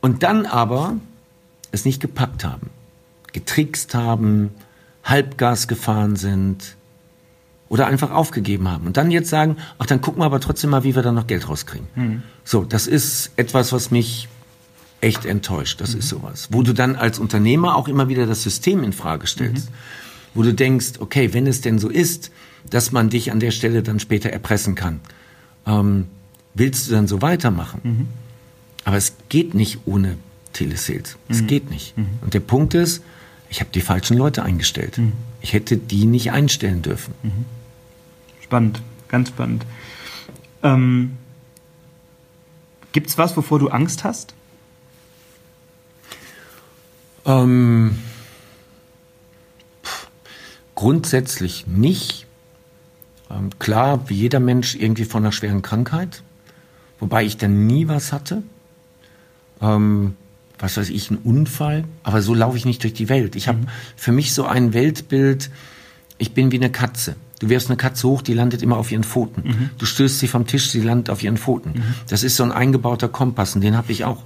[0.02, 0.98] und dann aber
[1.72, 2.70] es nicht gepackt haben,
[3.32, 4.52] getrickst haben,
[5.06, 6.76] Halbgas gefahren sind
[7.70, 10.84] oder einfach aufgegeben haben und dann jetzt sagen, ach, dann gucken wir aber trotzdem mal,
[10.84, 11.88] wie wir da noch Geld rauskriegen.
[11.96, 12.24] Mhm.
[12.44, 14.28] So, das ist etwas, was mich
[15.02, 15.82] echt enttäuscht.
[15.82, 16.00] Das mhm.
[16.00, 16.50] ist sowas.
[16.52, 19.70] Wo du dann als Unternehmer auch immer wieder das System in Frage stellst.
[19.70, 19.76] Mhm.
[20.34, 22.32] Wo du denkst, okay, wenn es denn so ist,
[22.70, 25.00] dass man dich an der Stelle dann später erpressen kann,
[25.66, 26.08] ähm,
[26.56, 27.80] willst du dann so weitermachen?
[27.84, 28.08] Mhm.
[28.84, 30.18] Aber es geht nicht ohne
[30.54, 31.18] Telesales.
[31.30, 31.48] Es mhm.
[31.48, 31.98] geht nicht.
[31.98, 32.08] Mhm.
[32.22, 33.02] Und der Punkt ist,
[33.56, 34.98] ich habe die falschen Leute eingestellt.
[34.98, 35.14] Mhm.
[35.40, 37.14] Ich hätte die nicht einstellen dürfen.
[38.42, 39.66] Spannend, ganz spannend.
[40.62, 41.16] Ähm,
[42.92, 44.34] Gibt es was, wovor du Angst hast?
[47.26, 47.98] Ähm,
[50.76, 52.28] grundsätzlich nicht.
[53.32, 56.24] Ähm, klar, wie jeder Mensch irgendwie von einer schweren Krankheit,
[57.00, 58.44] wobei ich dann nie was hatte.
[59.62, 60.18] Ähm,
[60.60, 63.36] was weiß ich, ein Unfall, aber so laufe ich nicht durch die Welt.
[63.36, 63.68] Ich habe mhm.
[63.96, 65.50] für mich so ein Weltbild,
[66.18, 67.16] ich bin wie eine Katze.
[67.40, 69.44] Du wirfst eine Katze hoch, die landet immer auf ihren Pfoten.
[69.46, 69.70] Mhm.
[69.78, 71.72] Du stößt sie vom Tisch, sie landet auf ihren Pfoten.
[71.72, 71.84] Mhm.
[72.08, 74.24] Das ist so ein eingebauter Kompass und den habe ich auch.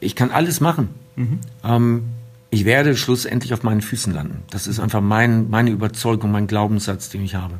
[0.00, 0.90] Ich kann alles machen.
[1.16, 1.38] Mhm.
[1.64, 2.02] Ähm,
[2.50, 4.42] ich werde schlussendlich auf meinen Füßen landen.
[4.50, 7.54] Das ist einfach mein, meine Überzeugung, mein Glaubenssatz, den ich habe.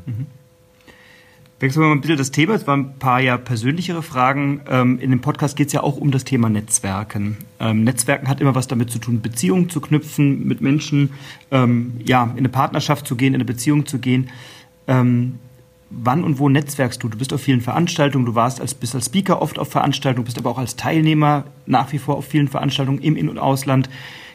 [1.61, 2.55] Wechseln wir mal ein bisschen das Thema.
[2.55, 4.61] Es waren ein paar ja persönlichere Fragen.
[4.67, 7.37] Ähm, in dem Podcast geht es ja auch um das Thema Netzwerken.
[7.59, 11.11] Ähm, Netzwerken hat immer was damit zu tun, Beziehungen zu knüpfen, mit Menschen,
[11.51, 14.29] ähm, ja, in eine Partnerschaft zu gehen, in eine Beziehung zu gehen.
[14.87, 17.09] wann und wo netzwerkst du?
[17.09, 20.39] Du bist auf vielen Veranstaltungen, du warst als, bist als Speaker oft auf Veranstaltungen, bist
[20.39, 23.89] aber auch als Teilnehmer nach wie vor auf vielen Veranstaltungen im In- und Ausland.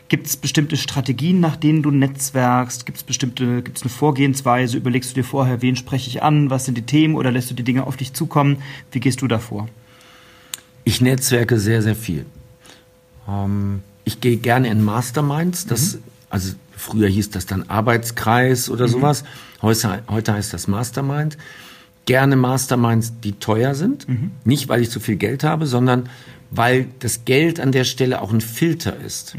[0.08, 2.86] Gibt es bestimmte Strategien, nach denen du netzwerkst?
[2.86, 4.76] Gibt es bestimmte, gibt es eine Vorgehensweise?
[4.76, 6.48] Überlegst du dir vorher, wen spreche ich an?
[6.48, 7.16] Was sind die Themen?
[7.16, 8.62] Oder lässt du die Dinge auf dich zukommen?
[8.92, 9.68] Wie gehst du davor?
[10.84, 12.24] Ich netzwerke sehr, sehr viel.
[13.28, 15.66] Ähm, ich gehe gerne in Masterminds.
[15.66, 16.02] Das, mhm.
[16.30, 18.92] also früher hieß das dann Arbeitskreis oder mhm.
[18.92, 19.24] sowas.
[19.60, 21.36] Heute, heute heißt das Mastermind.
[22.04, 24.08] Gerne Masterminds, die teuer sind.
[24.08, 24.30] Mhm.
[24.44, 26.08] Nicht, weil ich zu viel Geld habe, sondern
[26.52, 29.34] weil das Geld an der Stelle auch ein Filter ist.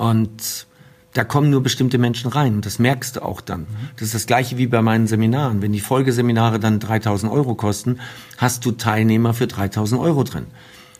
[0.00, 0.06] Mhm.
[0.06, 0.66] Und
[1.12, 2.54] da kommen nur bestimmte Menschen rein.
[2.54, 3.66] Und das merkst du auch dann.
[3.96, 5.60] Das ist das gleiche wie bei meinen Seminaren.
[5.60, 7.98] Wenn die Folgeseminare dann 3000 Euro kosten,
[8.38, 10.46] hast du Teilnehmer für 3000 Euro drin.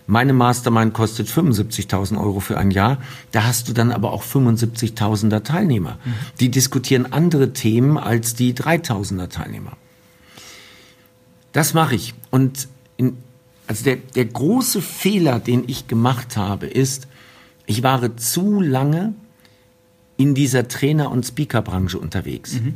[0.07, 2.99] Meine Mastermind kostet 75.000 Euro für ein Jahr.
[3.31, 5.99] Da hast du dann aber auch 75.000er Teilnehmer.
[6.05, 6.15] Mhm.
[6.41, 9.77] Die diskutieren andere Themen als die 3000er Teilnehmer.
[11.53, 12.15] Das mache ich.
[12.31, 13.19] Und in,
[13.69, 17.07] also der, der große Fehler, den ich gemacht habe, ist,
[17.71, 19.15] ich war zu lange
[20.17, 22.55] in dieser Trainer- und Speakerbranche unterwegs.
[22.55, 22.75] Mhm.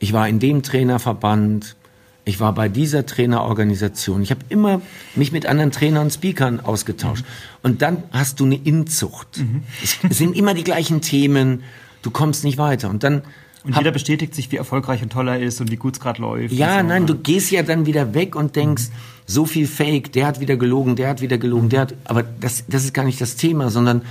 [0.00, 1.76] Ich war in dem Trainerverband,
[2.24, 4.20] Ich war bei dieser Trainerorganisation.
[4.20, 4.82] Ich habe immer
[5.14, 7.24] mich mit anderen Trainern und Speakern ausgetauscht.
[7.24, 7.58] Mhm.
[7.62, 9.38] Und dann hast du eine Inzucht.
[9.38, 9.62] Mhm.
[9.82, 11.62] Es sind immer die gleichen Themen.
[12.02, 12.90] Du kommst nicht weiter.
[12.90, 13.22] Und dann
[13.64, 16.22] und jeder bestätigt sich, wie erfolgreich und toll er ist und wie gut es gerade
[16.22, 16.54] läuft.
[16.54, 16.86] Ja, so.
[16.86, 18.92] nein, du gehst ja dann wieder weg und denkst, mhm.
[19.26, 21.94] so viel Fake, der hat wieder gelogen, der hat wieder gelogen, der hat.
[22.04, 24.02] Aber das, das ist gar nicht das Thema, sondern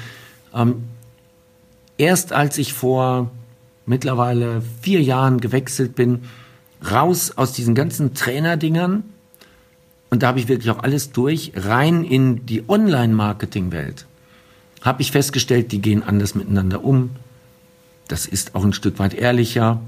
[0.54, 0.84] ähm,
[1.98, 3.32] erst als ich vor
[3.86, 6.24] mittlerweile vier Jahren gewechselt bin,
[6.92, 9.04] raus aus diesen ganzen Trainerdingern,
[10.10, 14.06] und da habe ich wirklich auch alles durch, rein in die Online-Marketing-Welt,
[14.82, 17.10] habe ich festgestellt, die gehen anders miteinander um.
[18.08, 19.82] Das ist auch ein Stück weit ehrlicher.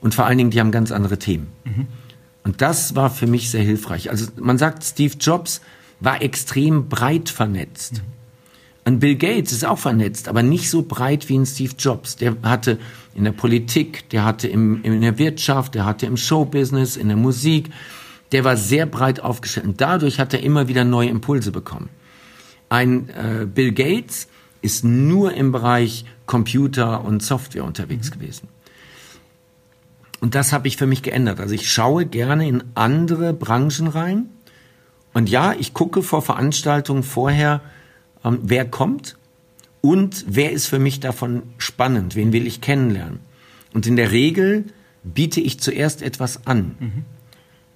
[0.00, 1.48] Und vor allen Dingen, die haben ganz andere Themen.
[1.64, 1.86] Mhm.
[2.42, 4.10] Und das war für mich sehr hilfreich.
[4.10, 5.60] Also man sagt, Steve Jobs
[6.00, 7.94] war extrem breit vernetzt.
[7.94, 8.10] Mhm.
[8.84, 12.16] Ein Bill Gates ist auch vernetzt, aber nicht so breit wie ein Steve Jobs.
[12.16, 12.78] Der hatte
[13.14, 17.16] in der Politik, der hatte im, in der Wirtschaft, der hatte im Showbusiness, in der
[17.16, 17.70] Musik.
[18.32, 21.90] Der war sehr breit aufgestellt und dadurch hat er immer wieder neue Impulse bekommen.
[22.70, 24.28] Ein äh, Bill Gates
[24.62, 28.14] ist nur im Bereich Computer und Software unterwegs mhm.
[28.14, 28.48] gewesen.
[30.20, 31.40] Und das habe ich für mich geändert.
[31.40, 34.26] Also ich schaue gerne in andere Branchen rein.
[35.12, 37.62] Und ja, ich gucke vor Veranstaltungen vorher,
[38.24, 39.16] ähm, wer kommt
[39.80, 43.20] und wer ist für mich davon spannend, wen will ich kennenlernen.
[43.72, 44.66] Und in der Regel
[45.02, 47.04] biete ich zuerst etwas an, mhm.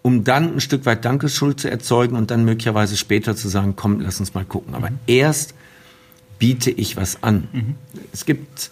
[0.02, 4.00] um dann ein Stück weit Dankeschuld zu erzeugen und dann möglicherweise später zu sagen, komm,
[4.00, 4.74] lass uns mal gucken.
[4.74, 4.98] Aber mhm.
[5.06, 5.54] erst
[6.38, 7.48] biete ich was an.
[7.52, 7.74] Mhm.
[8.12, 8.70] Es gibt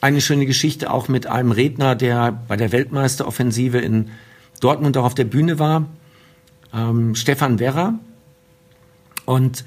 [0.00, 4.10] eine schöne Geschichte auch mit einem Redner, der bei der Weltmeisteroffensive in
[4.60, 5.86] Dortmund auch auf der Bühne war,
[6.72, 7.94] ähm, Stefan Werra.
[9.24, 9.64] Und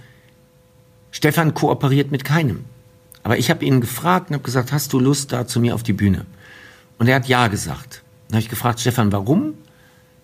[1.12, 2.66] Stefan kooperiert mit keinem.
[3.24, 5.84] Aber ich habe ihn gefragt und habe gesagt, hast du Lust da zu mir auf
[5.84, 6.26] die Bühne?
[6.98, 8.04] Und er hat ja gesagt.
[8.28, 9.56] Dann habe ich gefragt, Stefan, warum?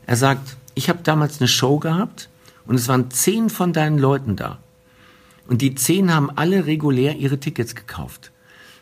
[0.06, 2.30] Er sagt, ich habe damals eine Show gehabt
[2.66, 4.60] und es waren zehn von deinen Leuten da.
[5.48, 8.32] Und die zehn haben alle regulär ihre Tickets gekauft.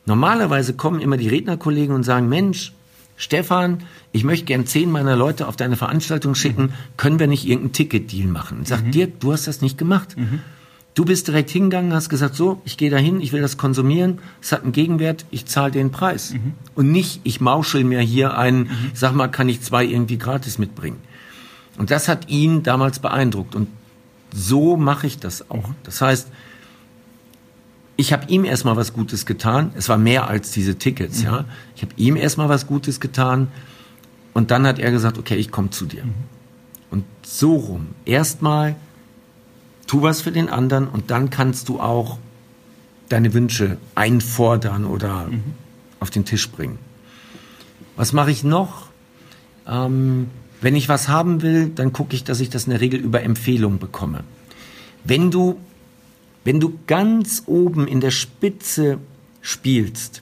[0.06, 2.74] Normalerweise kommen immer die Rednerkollegen und sagen, Mensch,
[3.16, 7.74] Stefan, ich möchte gern zehn meiner Leute auf deine Veranstaltung schicken, können wir nicht irgendeinen
[7.74, 8.60] Ticketdeal machen?
[8.60, 8.92] Und sagt mhm.
[8.92, 10.18] Dirk, du hast das nicht gemacht.
[10.18, 10.40] Mhm.
[10.96, 14.52] Du bist direkt hingegangen, hast gesagt, so, ich gehe dahin, ich will das konsumieren, es
[14.52, 16.34] hat einen Gegenwert, ich zahle den Preis.
[16.34, 16.54] Mhm.
[16.76, 18.92] Und nicht, ich mauschel mir hier einen, mhm.
[18.94, 20.98] sag mal, kann ich zwei irgendwie gratis mitbringen.
[21.78, 23.56] Und das hat ihn damals beeindruckt.
[23.56, 23.70] Und
[24.32, 25.70] so mache ich das auch.
[25.70, 25.76] Mhm.
[25.84, 26.28] Das heißt,
[27.96, 29.72] ich habe ihm erstmal was Gutes getan.
[29.76, 31.26] Es war mehr als diese Tickets, mhm.
[31.26, 31.46] ja.
[31.76, 33.50] Ich habe ihm erstmal was Gutes getan
[34.34, 36.06] und dann hat er gesagt, okay, ich komme zu dir.
[36.06, 36.14] Mhm.
[36.90, 37.88] Und so rum.
[38.06, 38.76] Erstmal
[39.88, 42.18] tu was für den anderen und dann kannst du auch
[43.10, 45.44] deine Wünsche einfordern oder mhm.
[46.00, 46.80] auf den Tisch bringen.
[47.96, 48.88] Was mache ich noch?
[49.68, 50.30] Ähm,
[50.62, 53.22] wenn ich was haben will, dann gucke ich, dass ich das in der Regel über
[53.22, 54.24] Empfehlung bekomme.
[55.04, 55.60] Wenn du
[56.44, 59.00] wenn du ganz oben in der Spitze
[59.42, 60.22] spielst,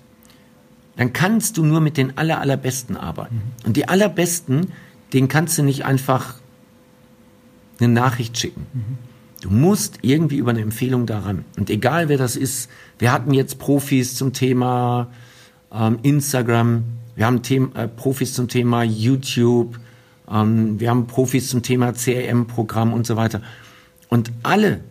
[0.97, 3.35] dann kannst du nur mit den aller, allerbesten arbeiten.
[3.35, 3.67] Mhm.
[3.67, 4.67] Und die allerbesten,
[5.13, 6.35] denen kannst du nicht einfach
[7.79, 8.67] eine Nachricht schicken.
[8.73, 8.97] Mhm.
[9.41, 11.45] Du musst irgendwie über eine Empfehlung daran.
[11.57, 15.07] Und egal wer das ist, wir hatten jetzt Profis zum Thema
[15.73, 16.83] ähm, Instagram,
[17.15, 19.79] wir haben Thema, äh, Profis zum Thema YouTube,
[20.29, 23.41] ähm, wir haben Profis zum Thema CRM-Programm und so weiter.
[24.09, 24.81] Und alle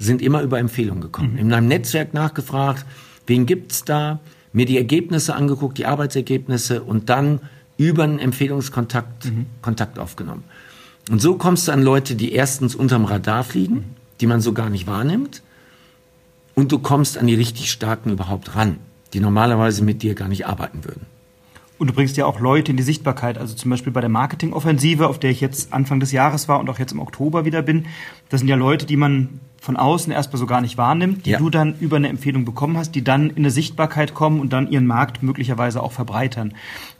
[0.00, 1.34] sind immer über Empfehlungen gekommen.
[1.34, 1.38] Mhm.
[1.38, 2.84] In meinem Netzwerk nachgefragt,
[3.26, 4.18] wen gibt's da,
[4.52, 7.40] mir die Ergebnisse angeguckt, die Arbeitsergebnisse und dann
[7.76, 9.46] über einen Empfehlungskontakt mhm.
[9.62, 10.44] Kontakt aufgenommen.
[11.10, 14.70] Und so kommst du an Leute, die erstens unterm Radar fliegen, die man so gar
[14.70, 15.42] nicht wahrnimmt,
[16.54, 18.78] und du kommst an die richtig starken überhaupt ran,
[19.12, 21.06] die normalerweise mit dir gar nicht arbeiten würden.
[21.78, 23.38] Und du bringst ja auch Leute in die Sichtbarkeit.
[23.38, 26.68] Also zum Beispiel bei der Marketingoffensive, auf der ich jetzt Anfang des Jahres war und
[26.68, 27.86] auch jetzt im Oktober wieder bin.
[28.28, 31.38] Das sind ja Leute, die man von außen erstmal so gar nicht wahrnimmt, die ja.
[31.38, 34.70] du dann über eine Empfehlung bekommen hast, die dann in eine Sichtbarkeit kommen und dann
[34.70, 36.54] ihren Markt möglicherweise auch verbreitern.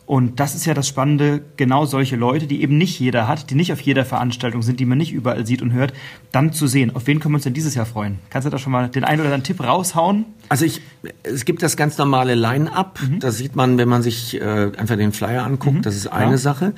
[0.05, 3.55] Und das ist ja das Spannende, genau solche Leute, die eben nicht jeder hat, die
[3.55, 5.93] nicht auf jeder Veranstaltung sind, die man nicht überall sieht und hört,
[6.33, 6.95] dann zu sehen.
[6.95, 8.19] Auf wen können wir uns denn dieses Jahr freuen?
[8.29, 10.27] Kannst du da schon mal den einen oder anderen Tipp raushauen?
[10.49, 10.83] Also ich,
[11.23, 12.99] es gibt das ganz normale Line-Up.
[13.01, 13.21] Mhm.
[13.21, 15.77] Das sieht man, wenn man sich äh, einfach den Flyer anguckt.
[15.77, 15.83] Mhm.
[15.83, 16.39] Das ist eine ja.
[16.39, 16.75] Sache.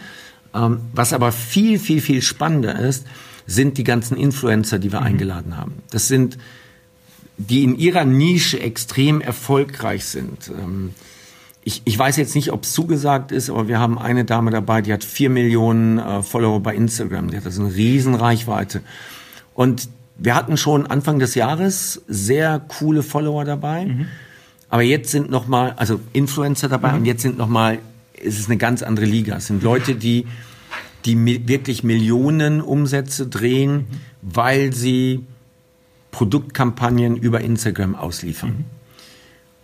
[0.54, 3.06] Ähm, was aber viel, viel, viel spannender ist,
[3.46, 5.06] sind die ganzen Influencer, die wir mhm.
[5.06, 5.74] eingeladen haben.
[5.90, 6.38] Das sind,
[7.36, 10.48] die in ihrer Nische extrem erfolgreich sind.
[10.48, 10.94] Ähm,
[11.64, 14.82] ich, ich weiß jetzt nicht, ob es zugesagt ist, aber wir haben eine Dame dabei,
[14.82, 17.30] die hat vier Millionen äh, Follower bei Instagram.
[17.30, 18.82] Die hat also eine riesen Reichweite.
[19.54, 23.86] Und wir hatten schon Anfang des Jahres sehr coole Follower dabei.
[23.86, 24.06] Mhm.
[24.68, 26.98] Aber jetzt sind noch mal, also Influencer dabei mhm.
[26.98, 27.78] und jetzt sind noch mal,
[28.14, 29.36] es ist eine ganz andere Liga.
[29.36, 30.26] Es sind Leute, die
[31.04, 33.86] die wirklich Millionen Umsätze drehen, mhm.
[34.22, 35.24] weil sie
[36.10, 38.50] Produktkampagnen über Instagram ausliefern.
[38.50, 38.64] Mhm.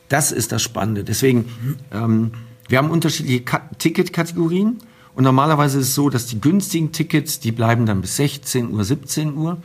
[0.09, 1.05] Das ist das Spannende.
[1.05, 1.47] Deswegen,
[1.93, 2.33] ähm,
[2.69, 3.45] wir haben unterschiedliche
[3.79, 4.79] Ticketkategorien
[5.15, 8.85] und normalerweise ist es so, dass die günstigen Tickets, die bleiben dann bis 16 Uhr,
[8.85, 9.59] 17 Uhr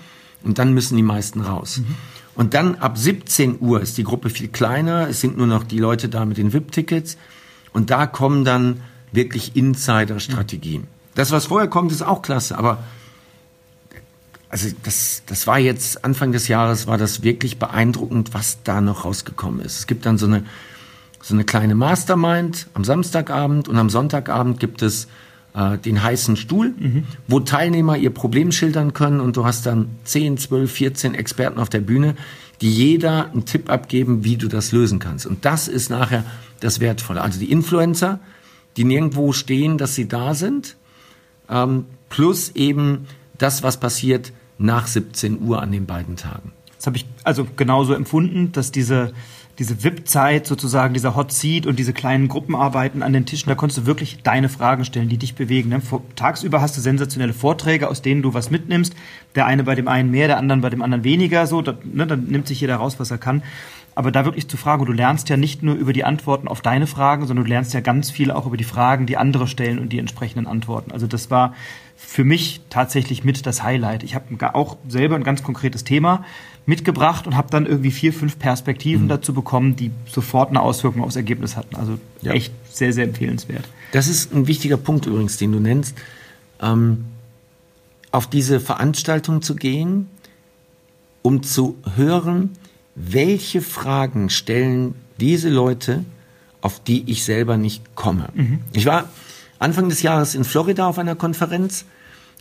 [0.44, 1.78] und dann müssen die meisten raus.
[1.78, 1.96] Mhm.
[2.36, 5.78] Und dann ab 17 Uhr ist die Gruppe viel kleiner, es sind nur noch die
[5.78, 7.18] Leute da mit den VIP-Tickets
[7.72, 10.82] und da kommen dann wirklich Insider-Strategien.
[10.82, 11.03] Mhm.
[11.16, 12.80] Das, was vorher kommt, ist auch klasse, aber
[14.50, 19.04] also das, das war jetzt Anfang des Jahres, war das wirklich beeindruckend, was da noch
[19.04, 19.80] rausgekommen ist.
[19.80, 20.44] Es gibt dann so eine,
[21.24, 25.08] so eine kleine Mastermind am Samstagabend und am Sonntagabend gibt es
[25.56, 27.06] äh, den heißen Stuhl, mhm.
[27.28, 31.70] wo Teilnehmer ihr Problem schildern können und du hast dann 10, 12, 14 Experten auf
[31.70, 32.16] der Bühne,
[32.62, 35.26] die jeder einen Tipp abgeben, wie du das lösen kannst.
[35.26, 36.24] Und das ist nachher
[36.60, 37.22] das Wertvolle.
[37.22, 38.20] Also die Influencer,
[38.78, 40.76] die nirgendwo stehen, dass sie da sind,
[41.54, 46.52] ähm, plus eben das, was passiert, nach 17 Uhr an den beiden Tagen.
[46.76, 49.14] Das habe ich also genauso empfunden, dass diese
[49.60, 53.80] diese VIP-Zeit sozusagen, dieser Hot Seat und diese kleinen Gruppenarbeiten an den Tischen, da konntest
[53.80, 55.70] du wirklich deine Fragen stellen, die dich bewegen.
[55.70, 55.82] Ne?
[56.16, 58.96] Tagsüber hast du sensationelle Vorträge, aus denen du was mitnimmst.
[59.36, 61.46] Der eine bei dem einen mehr, der andere bei dem anderen weniger.
[61.46, 63.44] So, da, ne, dann nimmt sich jeder raus, was er kann.
[63.96, 66.88] Aber da wirklich zu fragen, du lernst ja nicht nur über die Antworten auf deine
[66.88, 69.90] Fragen, sondern du lernst ja ganz viel auch über die Fragen, die andere stellen und
[69.90, 70.92] die entsprechenden Antworten.
[70.92, 71.54] Also das war
[71.96, 74.02] für mich tatsächlich mit das Highlight.
[74.02, 76.26] Ich habe auch selber ein ganz konkretes Thema
[76.66, 79.10] mitgebracht und habe dann irgendwie vier, fünf Perspektiven mhm.
[79.10, 81.76] dazu bekommen, die sofort eine Auswirkung aufs Ergebnis hatten.
[81.76, 82.34] Also ja.
[82.34, 83.66] echt sehr, sehr empfehlenswert.
[83.92, 85.98] Das ist ein wichtiger Punkt übrigens, den du nennst.
[86.62, 87.06] Ähm,
[88.12, 90.08] auf diese Veranstaltung zu gehen,
[91.22, 92.52] um zu hören,
[92.96, 96.06] welche Fragen stellen diese Leute,
[96.62, 98.30] auf die ich selber nicht komme.
[98.34, 98.60] Mhm.
[98.74, 99.10] Ich war
[99.60, 101.86] Anfang des Jahres in Florida auf einer Konferenz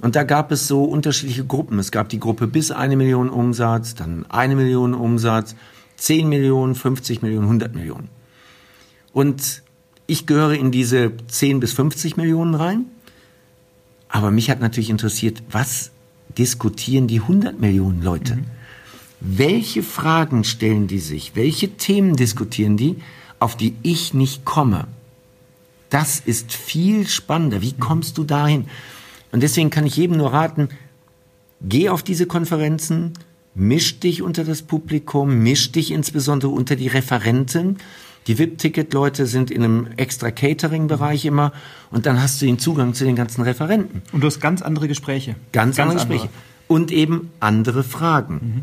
[0.03, 1.79] und da gab es so unterschiedliche Gruppen.
[1.79, 5.55] Es gab die Gruppe bis eine Million Umsatz, dann eine Million Umsatz,
[5.97, 8.09] 10 Millionen, 50 Millionen, 100 Millionen.
[9.13, 9.63] Und
[10.09, 12.87] ich gehöre in diese 10 bis 50 Millionen rein.
[14.09, 15.93] Aber mich hat natürlich interessiert, was
[16.37, 18.37] diskutieren die 100 Millionen Leute?
[18.37, 18.45] Mhm.
[19.21, 21.37] Welche Fragen stellen die sich?
[21.37, 22.97] Welche Themen diskutieren die,
[23.39, 24.89] auf die ich nicht komme?
[25.91, 27.63] Das ist viel spannender.
[27.63, 28.67] Wie kommst du dahin?
[29.33, 30.69] Und deswegen kann ich jedem nur raten,
[31.61, 33.15] geh auf diese Konferenzen,
[33.55, 37.79] misch dich unter das Publikum, misch dich insbesondere unter die Referenten.
[38.29, 41.53] Die VIP-Ticket-Leute sind in einem extra Catering-Bereich immer
[41.91, 44.03] und dann hast du den Zugang zu den ganzen Referenten.
[44.13, 45.35] Und du hast ganz andere Gespräche.
[45.51, 46.29] Ganz, ganz andere Gespräche.
[46.29, 46.43] Andere.
[46.69, 48.35] Und eben andere Fragen.
[48.35, 48.63] Mhm.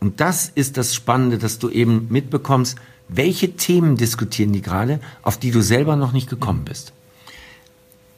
[0.00, 2.78] Und das ist das Spannende, dass du eben mitbekommst,
[3.08, 6.92] welche Themen diskutieren die gerade, auf die du selber noch nicht gekommen bist?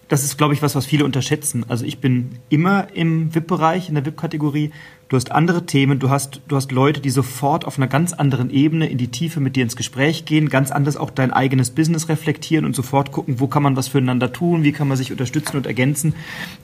[0.09, 1.64] Das ist, glaube ich, was, was viele unterschätzen.
[1.68, 4.70] Also ich bin immer im VIP-Bereich, in der VIP-Kategorie.
[5.09, 8.50] Du hast andere Themen, du hast, du hast Leute, die sofort auf einer ganz anderen
[8.50, 12.09] Ebene in die Tiefe mit dir ins Gespräch gehen, ganz anders auch dein eigenes Business
[12.09, 15.57] reflektieren und sofort gucken, wo kann man was füreinander tun, wie kann man sich unterstützen
[15.57, 16.14] und ergänzen.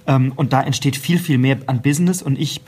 [0.06, 2.22] Ähm, und da entsteht viel, viel mehr an Business.
[2.22, 2.60] Und ich,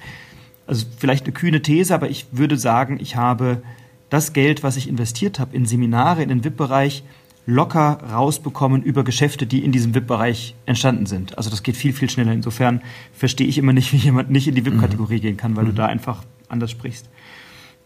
[0.67, 3.63] also vielleicht eine kühne These, aber ich würde sagen, ich habe
[4.11, 7.05] das Geld, was ich investiert habe in Seminare, in den VIP-Bereich,
[7.47, 11.37] locker rausbekommen über Geschäfte, die in diesem VIP-Bereich entstanden sind.
[11.37, 12.33] Also das geht viel, viel schneller.
[12.33, 12.81] Insofern
[13.13, 15.23] verstehe ich immer nicht, wie jemand nicht in die VIP-Kategorie mhm.
[15.23, 15.69] gehen kann, weil mhm.
[15.69, 17.09] du da einfach anders sprichst.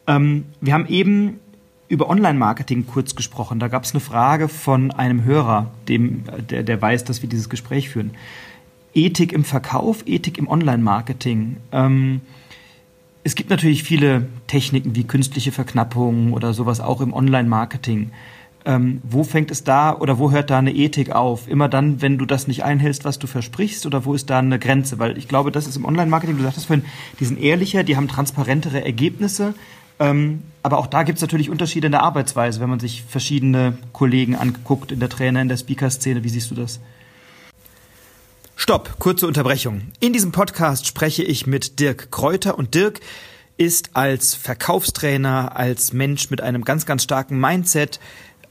[0.06, 1.40] Ähm, wir haben eben
[1.88, 3.58] über Online-Marketing kurz gesprochen.
[3.58, 7.48] Da gab es eine Frage von einem Hörer, dem, der, der weiß, dass wir dieses
[7.48, 8.12] Gespräch führen.
[8.94, 11.56] Ethik im Verkauf, Ethik im Online-Marketing.
[11.72, 12.20] Ähm,
[13.24, 18.10] es gibt natürlich viele Techniken wie künstliche Verknappung oder sowas auch im Online-Marketing.
[18.68, 21.48] Ähm, wo fängt es da oder wo hört da eine Ethik auf?
[21.48, 24.58] Immer dann, wenn du das nicht einhältst, was du versprichst, oder wo ist da eine
[24.58, 24.98] Grenze?
[24.98, 26.84] Weil ich glaube, das ist im Online-Marketing, du sagtest vorhin,
[27.18, 29.54] die sind ehrlicher, die haben transparentere Ergebnisse.
[29.98, 33.78] Ähm, aber auch da gibt es natürlich Unterschiede in der Arbeitsweise, wenn man sich verschiedene
[33.94, 36.22] Kollegen anguckt in der Trainer, in der Speaker-Szene.
[36.22, 36.78] Wie siehst du das?
[38.54, 39.92] Stopp, kurze Unterbrechung.
[39.98, 43.00] In diesem Podcast spreche ich mit Dirk Kräuter und Dirk
[43.56, 47.98] ist als Verkaufstrainer, als Mensch mit einem ganz, ganz starken Mindset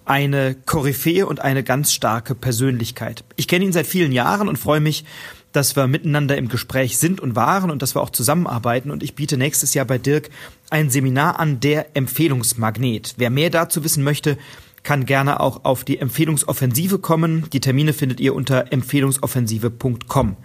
[0.08, 3.24] eine Koryphäe und eine ganz starke Persönlichkeit.
[3.36, 5.06] Ich kenne ihn seit vielen Jahren und freue mich,
[5.52, 8.92] dass wir miteinander im Gespräch sind und waren und dass wir auch zusammenarbeiten.
[8.92, 10.30] Und ich biete nächstes Jahr bei Dirk
[10.70, 13.16] ein Seminar an, der Empfehlungsmagnet.
[13.18, 14.38] Wer mehr dazu wissen möchte,
[14.84, 17.50] kann gerne auch auf die Empfehlungsoffensive kommen.
[17.52, 20.38] Die Termine findet ihr unter empfehlungsoffensive.com.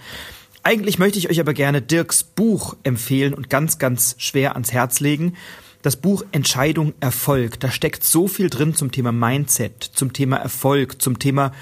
[0.65, 5.01] Eigentlich möchte ich euch aber gerne Dirks Buch empfehlen und ganz, ganz schwer ans Herz
[5.01, 5.35] legen.
[5.83, 7.59] Das Buch Entscheidung Erfolg.
[7.61, 11.53] Da steckt so viel drin zum Thema Mindset, zum Thema Erfolg, zum Thema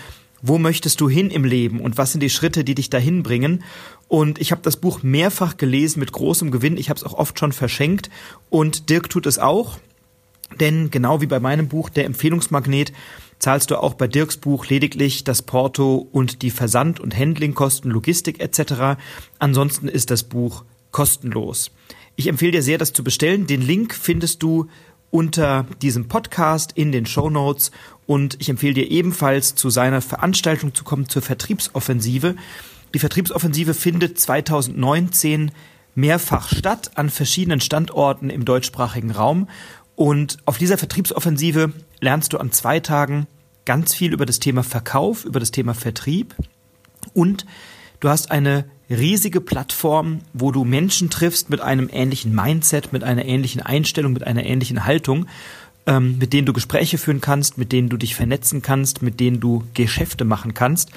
[0.42, 3.62] wo möchtest du hin im Leben und was sind die Schritte, die dich dahin bringen.
[4.08, 6.76] Und ich habe das Buch mehrfach gelesen mit großem Gewinn.
[6.76, 8.10] Ich habe es auch oft schon verschenkt
[8.48, 9.78] und Dirk tut es auch.
[10.58, 12.92] Denn genau wie bei meinem Buch Der Empfehlungsmagnet
[13.38, 18.40] zahlst du auch bei Dirks Buch lediglich das Porto und die Versand- und Handlingkosten, Logistik
[18.40, 19.00] etc.
[19.38, 21.70] Ansonsten ist das Buch kostenlos.
[22.20, 23.46] Ich empfehle dir sehr, das zu bestellen.
[23.46, 24.68] Den Link findest du
[25.10, 27.70] unter diesem Podcast in den Show Notes
[28.04, 32.36] und ich empfehle dir ebenfalls zu seiner Veranstaltung zu kommen zur Vertriebsoffensive.
[32.92, 35.50] Die Vertriebsoffensive findet 2019
[35.94, 39.48] mehrfach statt an verschiedenen Standorten im deutschsprachigen Raum
[39.96, 43.28] und auf dieser Vertriebsoffensive lernst du an zwei Tagen
[43.64, 46.34] ganz viel über das Thema Verkauf, über das Thema Vertrieb
[47.14, 47.46] und
[48.00, 53.24] du hast eine riesige Plattform, wo du Menschen triffst mit einem ähnlichen Mindset, mit einer
[53.24, 55.26] ähnlichen Einstellung, mit einer ähnlichen Haltung,
[55.86, 59.40] ähm, mit denen du Gespräche führen kannst, mit denen du dich vernetzen kannst, mit denen
[59.40, 60.90] du Geschäfte machen kannst.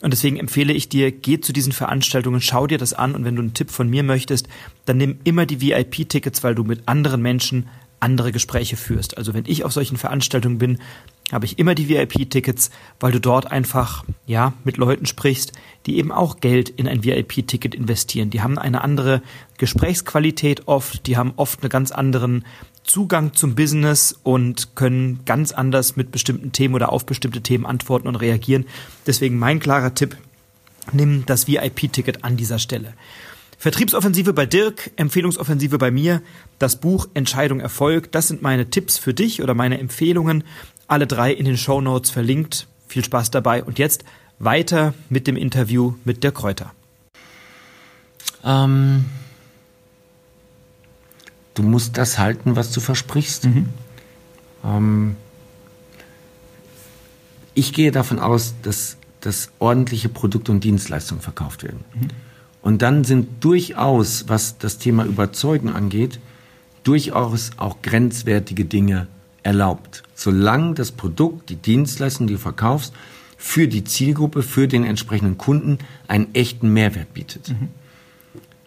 [0.00, 3.36] Und deswegen empfehle ich dir, geh zu diesen Veranstaltungen, schau dir das an und wenn
[3.36, 4.48] du einen Tipp von mir möchtest,
[4.86, 7.68] dann nimm immer die VIP-Tickets, weil du mit anderen Menschen
[8.00, 9.18] andere Gespräche führst.
[9.18, 10.78] Also wenn ich auf solchen Veranstaltungen bin,
[11.32, 15.52] habe ich immer die VIP-Tickets, weil du dort einfach, ja, mit Leuten sprichst,
[15.86, 18.30] die eben auch Geld in ein VIP-Ticket investieren.
[18.30, 19.22] Die haben eine andere
[19.58, 22.44] Gesprächsqualität oft, die haben oft einen ganz anderen
[22.84, 28.08] Zugang zum Business und können ganz anders mit bestimmten Themen oder auf bestimmte Themen antworten
[28.08, 28.66] und reagieren.
[29.06, 30.16] Deswegen mein klarer Tipp,
[30.92, 32.94] nimm das VIP-Ticket an dieser Stelle.
[33.58, 36.22] Vertriebsoffensive bei Dirk, Empfehlungsoffensive bei mir,
[36.58, 40.44] das Buch Entscheidung Erfolg, das sind meine Tipps für dich oder meine Empfehlungen.
[40.90, 42.66] Alle drei in den Show Notes verlinkt.
[42.88, 44.02] Viel Spaß dabei und jetzt
[44.40, 46.72] weiter mit dem Interview mit Dirk Kräuter.
[48.42, 49.04] Ähm,
[51.54, 53.44] du musst das halten, was du versprichst.
[53.44, 53.68] Mhm.
[54.64, 55.16] Ähm,
[57.54, 61.84] ich gehe davon aus, dass, dass ordentliche Produkte und Dienstleistungen verkauft werden.
[61.94, 62.08] Mhm.
[62.62, 66.18] Und dann sind durchaus, was das Thema Überzeugen angeht,
[66.82, 69.06] durchaus auch grenzwertige Dinge
[69.42, 70.02] erlaubt.
[70.14, 72.92] Solange das Produkt, die Dienstleistung, die du verkaufst,
[73.36, 75.78] für die Zielgruppe, für den entsprechenden Kunden
[76.08, 77.48] einen echten Mehrwert bietet.
[77.48, 77.68] Mhm.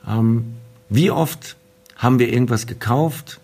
[0.07, 0.53] Ähm,
[0.89, 1.55] wie oft
[1.95, 3.39] haben wir irgendwas gekauft,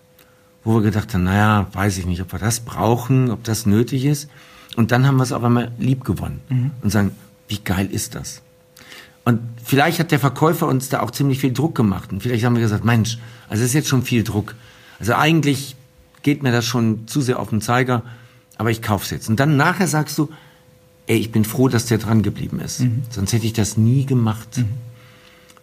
[0.63, 4.05] wo wir gedacht haben, naja, weiß ich nicht, ob wir das brauchen, ob das nötig
[4.05, 4.30] ist.
[4.75, 6.71] Und dann haben wir es auf einmal lieb gewonnen mhm.
[6.82, 7.11] und sagen,
[7.47, 8.41] wie geil ist das?
[9.23, 12.11] Und vielleicht hat der Verkäufer uns da auch ziemlich viel Druck gemacht.
[12.11, 14.55] Und vielleicht haben wir gesagt, Mensch, also es ist jetzt schon viel Druck.
[14.99, 15.75] Also eigentlich
[16.24, 18.03] geht mir das schon zu sehr auf den Zeiger,
[18.57, 19.30] aber ich kauf's jetzt.
[19.30, 20.30] Und dann nachher sagst du,
[21.07, 22.82] ey, ich bin froh, dass der dran geblieben ist.
[22.82, 23.03] Mhm.
[23.09, 24.57] Sonst hätte ich das nie gemacht.
[24.57, 24.70] Mhm.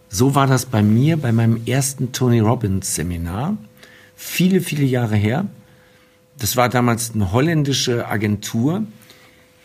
[0.08, 3.56] So war das bei mir bei meinem ersten Tony Robbins Seminar.
[4.14, 5.46] Viele, viele Jahre her.
[6.38, 8.84] Das war damals eine holländische Agentur.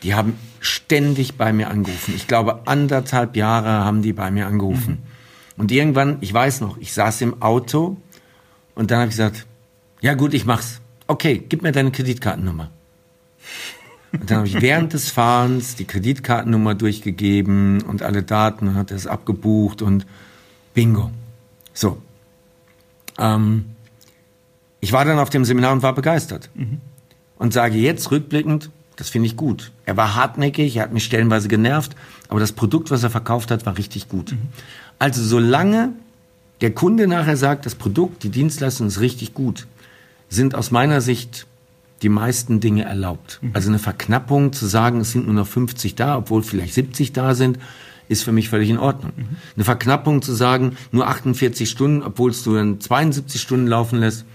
[0.04, 2.14] Die haben ständig bei mir angerufen.
[2.16, 4.94] Ich glaube, anderthalb Jahre haben die bei mir angerufen.
[4.94, 5.62] Mhm.
[5.62, 7.98] Und irgendwann, ich weiß noch, ich saß im Auto
[8.76, 9.46] und dann habe ich gesagt,
[10.02, 10.81] ja gut, ich mach's.
[11.12, 12.70] Okay, gib mir deine Kreditkartennummer.
[14.14, 18.92] Und dann habe ich während des Fahrens die Kreditkartennummer durchgegeben und alle Daten und hat
[18.92, 20.06] es abgebucht und
[20.74, 21.12] bingo.
[21.74, 22.02] So.
[23.18, 23.66] Ähm,
[24.80, 26.50] ich war dann auf dem Seminar und war begeistert.
[26.56, 26.80] Mhm.
[27.38, 29.74] Und sage jetzt rückblickend, das finde ich gut.
[29.86, 31.94] Er war hartnäckig, er hat mich stellenweise genervt,
[32.30, 34.32] aber das Produkt, was er verkauft hat, war richtig gut.
[34.32, 34.48] Mhm.
[34.98, 35.90] Also solange
[36.62, 39.68] der Kunde nachher sagt, das Produkt, die Dienstleistung ist richtig gut,
[40.32, 41.46] sind aus meiner Sicht
[42.02, 43.40] die meisten Dinge erlaubt.
[43.42, 43.52] Mhm.
[43.54, 47.36] Also eine Verknappung zu sagen, es sind nur noch 50 da, obwohl vielleicht 70 da
[47.36, 47.60] sind,
[48.08, 49.12] ist für mich völlig in Ordnung.
[49.16, 49.36] Mhm.
[49.56, 54.26] Eine Verknappung zu sagen, nur 48 Stunden, obwohl es du dann 72 Stunden laufen lässt,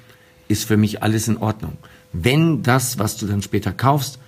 [0.48, 1.76] ist für mich alles in Ordnung.
[2.12, 4.18] Wenn das, was du dann später kaufst,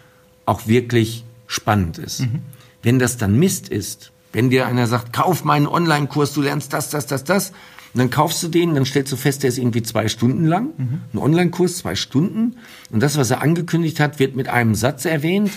[0.47, 2.21] auch wirklich spannend ist.
[2.21, 2.41] Mhm.
[2.83, 6.91] Wenn das dann Mist ist, wenn dir einer sagt, kauf meinen Online-Kurs, du lernst das,
[6.91, 7.53] das, das, das,
[7.99, 10.69] und dann kaufst du den, dann stellst du fest, der ist irgendwie zwei Stunden lang,
[10.77, 11.01] mhm.
[11.13, 12.55] ein Online-Kurs, zwei Stunden,
[12.93, 15.51] und das, was er angekündigt hat, wird mit einem Satz erwähnt,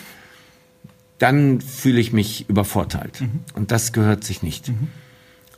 [1.19, 3.21] dann fühle ich mich übervorteilt.
[3.21, 3.41] Mhm.
[3.53, 4.69] Und das gehört sich nicht.
[4.69, 4.87] Mhm.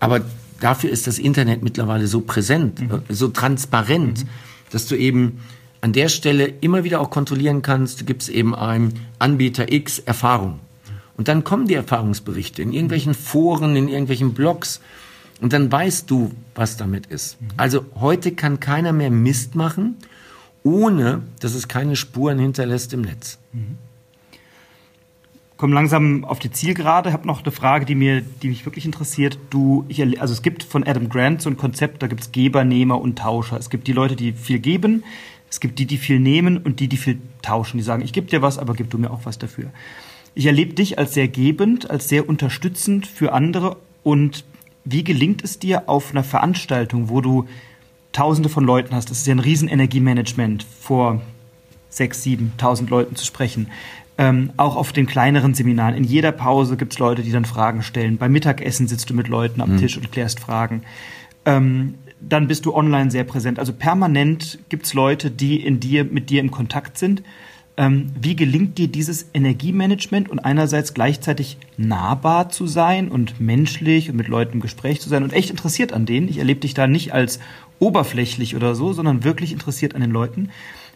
[0.01, 0.19] Aber
[0.59, 3.01] dafür ist das Internet mittlerweile so präsent, mhm.
[3.07, 4.29] so transparent, mhm.
[4.69, 5.39] dass du eben
[5.79, 10.59] an der Stelle immer wieder auch kontrollieren kannst, du gibst eben einem Anbieter X Erfahrung.
[11.15, 14.81] Und dann kommen die Erfahrungsberichte in irgendwelchen Foren, in irgendwelchen Blogs.
[15.43, 17.37] Und dann weißt du, was damit ist.
[17.57, 19.97] Also heute kann keiner mehr Mist machen,
[20.63, 23.39] ohne dass es keine Spuren hinterlässt im Netz.
[23.51, 23.77] Mhm.
[25.57, 27.09] Komm langsam auf die Zielgerade.
[27.09, 29.37] Ich habe noch eine Frage, die mir, die mich wirklich interessiert.
[29.49, 32.63] Du, ich, also es gibt von Adam Grant so ein Konzept, da gibt es Geber,
[32.63, 33.57] Nehmer und Tauscher.
[33.57, 35.03] Es gibt die Leute, die viel geben,
[35.49, 37.75] es gibt die, die viel nehmen und die, die viel tauschen.
[37.75, 39.71] Die sagen, ich gebe dir was, aber gib du mir auch was dafür.
[40.35, 43.75] Ich erlebe dich als sehr gebend, als sehr unterstützend für andere.
[44.03, 44.45] Und
[44.85, 47.45] wie gelingt es dir auf einer Veranstaltung, wo du
[48.13, 51.21] Tausende von Leuten hast, das ist ja ein Riesenenergiemanagement, vor
[51.89, 53.71] sechs, sieben, tausend Leuten zu sprechen.
[54.19, 55.95] Ähm, auch auf den kleineren Seminaren.
[55.95, 58.17] In jeder Pause gibt es Leute, die dann Fragen stellen.
[58.17, 59.77] Beim Mittagessen sitzt du mit Leuten am mhm.
[59.79, 60.83] Tisch und klärst Fragen.
[61.45, 63.57] Ähm, dann bist du online sehr präsent.
[63.57, 67.23] Also permanent gibt es Leute, die in dir, mit dir im Kontakt sind.
[67.75, 74.15] Ähm, wie gelingt dir dieses Energiemanagement und einerseits gleichzeitig nahbar zu sein und menschlich und
[74.15, 76.27] mit Leuten im Gespräch zu sein und echt interessiert an denen?
[76.27, 77.39] Ich erlebe dich da nicht als
[77.79, 80.49] oberflächlich oder so, sondern wirklich interessiert an den Leuten.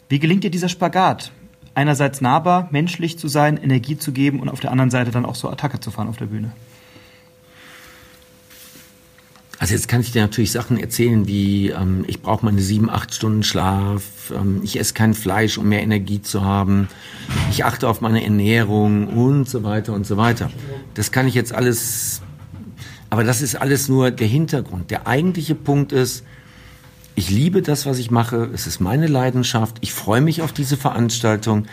[0.07, 1.32] Wie gelingt dir dieser Spagat?
[1.73, 5.36] Einerseits nahbar, menschlich zu sein, Energie zu geben und auf der anderen Seite dann auch
[5.36, 6.51] so Attacke zu fahren auf der Bühne.
[9.60, 13.14] Also jetzt kann ich dir natürlich Sachen erzählen wie, ähm, ich brauche meine sieben, acht
[13.14, 16.89] Stunden Schlaf, ähm, ich esse kein Fleisch, um mehr Energie zu haben,
[17.49, 20.51] ich achte auf meine Ernährung und so weiter und so weiter.
[20.93, 22.22] Das kann ich jetzt alles,
[23.10, 24.91] aber das ist alles nur der Hintergrund.
[24.91, 26.24] Der eigentliche Punkt ist,
[27.16, 28.51] ich liebe das, was ich mache.
[28.53, 29.78] Es ist meine Leidenschaft.
[29.82, 31.66] Ich freue mich auf diese Veranstaltung.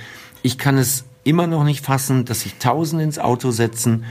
[0.42, 4.04] Ich kann es immer noch nicht fassen, dass sich Tausende ins Auto setzen,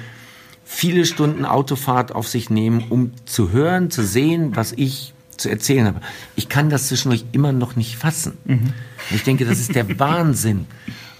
[0.64, 5.86] viele Stunden Autofahrt auf sich nehmen, um zu hören, zu sehen, was ich zu erzählen
[5.86, 6.02] habe.
[6.36, 8.38] Ich kann das zwischendurch immer noch nicht fassen.
[8.46, 8.74] Mhm.
[9.12, 10.66] Ich denke, das ist der Wahnsinn.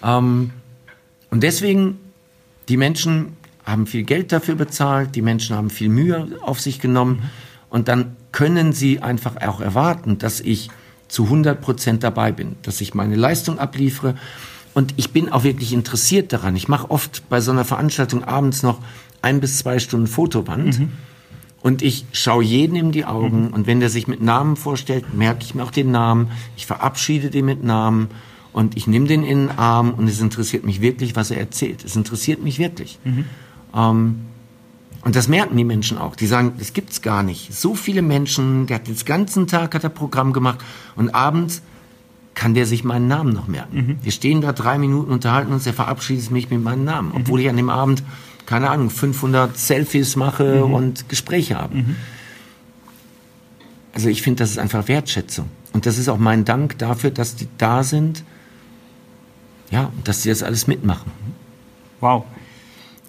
[0.04, 0.52] Ähm,
[1.30, 1.98] und deswegen,
[2.70, 7.30] die Menschen haben viel Geld dafür bezahlt, die Menschen haben viel Mühe auf sich genommen.
[7.70, 10.70] Und dann können Sie einfach auch erwarten, dass ich
[11.08, 14.16] zu 100 Prozent dabei bin, dass ich meine Leistung abliefere.
[14.74, 16.56] Und ich bin auch wirklich interessiert daran.
[16.56, 18.80] Ich mache oft bei so einer Veranstaltung abends noch
[19.24, 20.80] ein bis zwei Stunden Fotowand.
[20.80, 20.92] Mhm.
[21.62, 23.48] Und ich schaue jeden in die Augen.
[23.48, 23.54] Mhm.
[23.54, 26.32] Und wenn der sich mit Namen vorstellt, merke ich mir auch den Namen.
[26.58, 28.10] Ich verabschiede den mit Namen.
[28.52, 29.94] Und ich nehme den in den Arm.
[29.94, 31.86] Und es interessiert mich wirklich, was er erzählt.
[31.86, 33.00] Es interessiert mich wirklich.
[33.06, 33.26] Mhm.
[33.74, 34.16] Ähm,
[35.06, 36.16] und das merken die Menschen auch.
[36.16, 37.54] Die sagen, das gibt's gar nicht.
[37.54, 40.60] So viele Menschen, der hat den ganzen Tag hat er Programm gemacht
[40.96, 41.62] und abends
[42.36, 43.76] kann der sich meinen Namen noch merken.
[43.76, 43.98] Mhm.
[44.02, 47.16] Wir stehen da drei Minuten, unterhalten uns, er verabschiedet mich mit meinem Namen, mhm.
[47.18, 48.04] obwohl ich an dem Abend,
[48.54, 50.74] keine Ahnung, 500 Selfies mache mhm.
[50.76, 51.76] und Gespräche habe.
[51.76, 51.96] Mhm.
[53.96, 55.50] Also ich finde, das ist einfach Wertschätzung.
[55.72, 58.24] Und das ist auch mein Dank dafür, dass die da sind,
[59.72, 61.12] ja, dass sie das alles mitmachen.
[62.00, 62.26] Wow.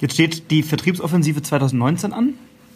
[0.01, 2.33] Jetzt steht die Vertriebsoffensive 2019 an.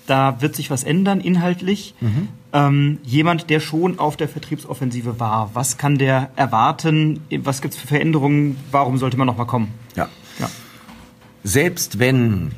[0.07, 1.95] Da wird sich was ändern inhaltlich.
[2.03, 2.29] Mhm.
[2.53, 7.21] Ähm, jemand, der schon auf der Vertriebsoffensive war, was kann der erwarten?
[7.31, 8.59] Was gibt es für Veränderungen?
[8.71, 9.73] Warum sollte man nochmal kommen?
[9.97, 10.11] Ja.
[11.49, 12.53] Selbst wenn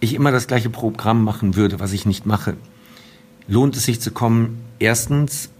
[0.00, 2.56] ich immer das gleiche Programm machen würde, was ich nicht mache,
[3.46, 4.64] lohnt es sich zu kommen.
[4.80, 5.50] Erstens,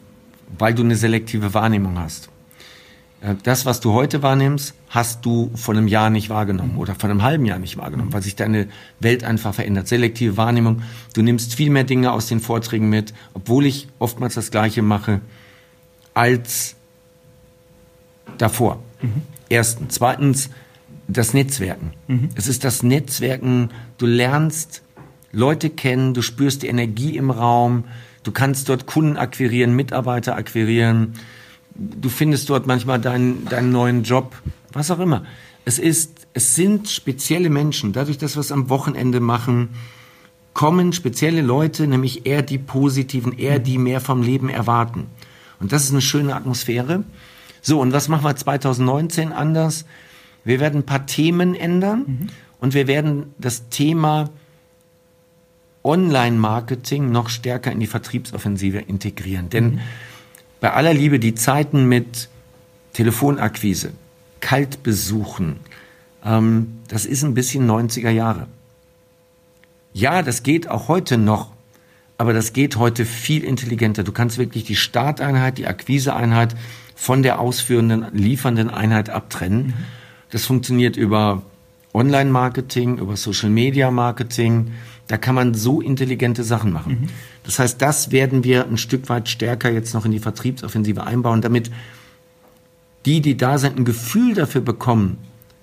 [0.58, 2.30] weil du eine selektive Wahrnehmung hast.
[3.20, 7.08] Äh, das, was du heute wahrnimmst, hast du vor einem Jahr nicht wahrgenommen oder vor
[7.08, 8.66] einem halben Jahr nicht wahrgenommen, weil sich deine
[8.98, 9.86] Welt einfach verändert.
[9.86, 10.82] Selektive Wahrnehmung.
[11.14, 15.20] Du nimmst viel mehr Dinge aus den Vorträgen mit, obwohl ich oftmals das Gleiche mache,
[16.12, 16.74] als
[18.36, 18.82] davor.
[19.00, 19.22] Mhm.
[19.48, 19.94] Erstens.
[19.94, 20.50] Zweitens,
[21.12, 21.92] das Netzwerken.
[22.08, 22.30] Mhm.
[22.34, 23.70] Es ist das Netzwerken.
[23.98, 24.82] Du lernst
[25.32, 27.84] Leute kennen, du spürst die Energie im Raum,
[28.22, 31.14] du kannst dort Kunden akquirieren, Mitarbeiter akquirieren
[31.74, 34.36] du findest dort manchmal deinen, deinen neuen Job,
[34.72, 35.24] was auch immer.
[35.64, 37.92] Es ist, es sind spezielle Menschen.
[37.92, 39.70] Dadurch, dass wir es am Wochenende machen,
[40.54, 45.06] kommen spezielle Leute, nämlich eher die positiven, eher die mehr vom Leben erwarten.
[45.60, 47.04] Und das ist eine schöne Atmosphäre.
[47.62, 49.84] So, und was machen wir 2019 anders?
[50.44, 52.26] Wir werden ein paar Themen ändern mhm.
[52.60, 54.30] und wir werden das Thema
[55.84, 59.50] Online-Marketing noch stärker in die Vertriebsoffensive integrieren.
[59.50, 59.80] Denn mhm
[60.62, 62.28] bei aller Liebe die Zeiten mit
[62.92, 63.92] Telefonakquise,
[64.40, 65.56] Kaltbesuchen,
[66.24, 68.46] ähm, das ist ein bisschen 90er Jahre.
[69.92, 71.50] Ja, das geht auch heute noch,
[72.16, 74.04] aber das geht heute viel intelligenter.
[74.04, 76.54] Du kannst wirklich die Starteinheit, die Akquiseeinheit
[76.94, 79.66] von der ausführenden, liefernden Einheit abtrennen.
[79.66, 79.74] Mhm.
[80.32, 81.42] Das funktioniert über
[81.94, 84.72] Online-Marketing, über Social-Media-Marketing.
[85.06, 87.02] Da kann man so intelligente Sachen machen.
[87.02, 87.08] Mhm.
[87.44, 91.42] Das heißt, das werden wir ein Stück weit stärker jetzt noch in die Vertriebsoffensive einbauen,
[91.42, 91.70] damit
[93.04, 95.18] die, die da sind, ein Gefühl dafür bekommen,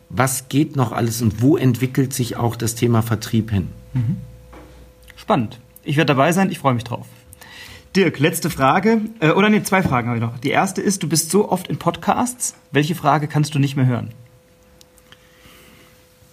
[0.10, 3.70] was geht noch alles und wo entwickelt sich auch das Thema Vertrieb hin.
[3.94, 4.18] Mhm.
[5.16, 5.60] Spannend.
[5.84, 7.08] Ich werde dabei sein, ich freue mich drauf.
[7.96, 9.02] Dirk, letzte Frage.
[9.20, 10.38] Äh, oder nee, zwei Fragen habe ich noch.
[10.38, 12.54] Die erste ist, du bist so oft in Podcasts.
[12.72, 14.12] Welche Frage kannst du nicht mehr hören?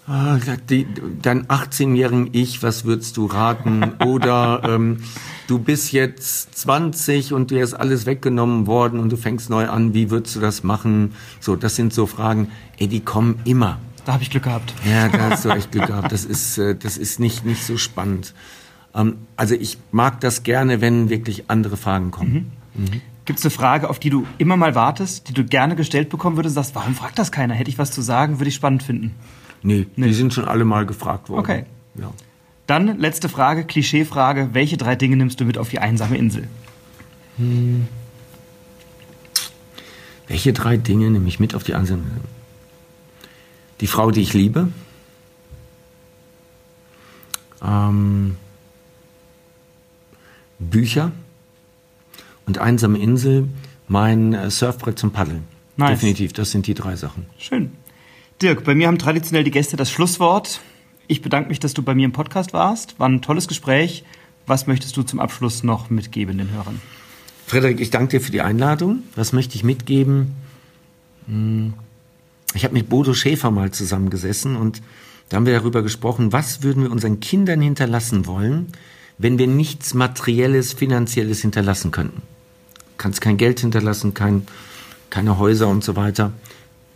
[0.08, 0.38] Ah,
[0.70, 0.86] die,
[1.20, 3.94] dein 18-jährigen Ich, was würdest du raten?
[4.04, 4.98] Oder ähm,
[5.48, 9.94] du bist jetzt 20 und dir ist alles weggenommen worden und du fängst neu an,
[9.94, 11.14] wie würdest du das machen?
[11.40, 13.78] So, das sind so Fragen, ey, die kommen immer.
[14.04, 14.72] Da habe ich Glück gehabt.
[14.88, 16.12] Ja, da hast du echt Glück gehabt.
[16.12, 18.32] Das ist, äh, das ist nicht, nicht so spannend.
[18.94, 22.52] Ähm, also ich mag das gerne, wenn wirklich andere Fragen kommen.
[22.74, 22.84] Mhm.
[22.84, 23.00] Mhm.
[23.24, 26.36] Gibt es eine Frage, auf die du immer mal wartest, die du gerne gestellt bekommen
[26.36, 27.54] würdest und sagst, warum fragt das keiner?
[27.54, 29.16] Hätte ich was zu sagen, würde ich spannend finden.
[29.62, 31.40] Nee, nee, die sind schon alle mal gefragt worden.
[31.40, 31.64] Okay.
[31.94, 32.12] Ja.
[32.66, 34.50] Dann letzte Frage, Klischeefrage.
[34.52, 36.48] Welche drei Dinge nimmst du mit auf die einsame Insel?
[37.36, 37.86] Hm.
[40.28, 42.20] Welche drei Dinge nehme ich mit auf die einsame Insel?
[43.80, 44.68] Die Frau, die ich liebe.
[47.62, 48.36] Ähm,
[50.58, 51.12] Bücher
[52.46, 53.48] und einsame Insel,
[53.88, 55.44] mein äh, Surfbrett zum Paddeln.
[55.76, 55.90] Nice.
[55.90, 57.26] Definitiv, das sind die drei Sachen.
[57.38, 57.72] Schön.
[58.42, 60.60] Dirk, bei mir haben traditionell die Gäste das Schlusswort.
[61.06, 62.98] Ich bedanke mich, dass du bei mir im Podcast warst.
[63.00, 64.04] War ein tolles Gespräch.
[64.46, 66.80] Was möchtest du zum Abschluss noch mitgeben den Hörern?
[67.46, 69.04] Frederik, ich danke dir für die Einladung.
[69.14, 70.34] Was möchte ich mitgeben?
[71.26, 71.74] Hm,
[72.54, 74.82] ich habe mit Bodo Schäfer mal zusammengesessen und
[75.28, 78.72] da haben wir darüber gesprochen, was würden wir unseren Kindern hinterlassen wollen,
[79.16, 82.20] wenn wir nichts Materielles, Finanzielles hinterlassen könnten.
[82.20, 84.46] Du kannst kein Geld hinterlassen, kein,
[85.08, 86.32] keine Häuser und so weiter.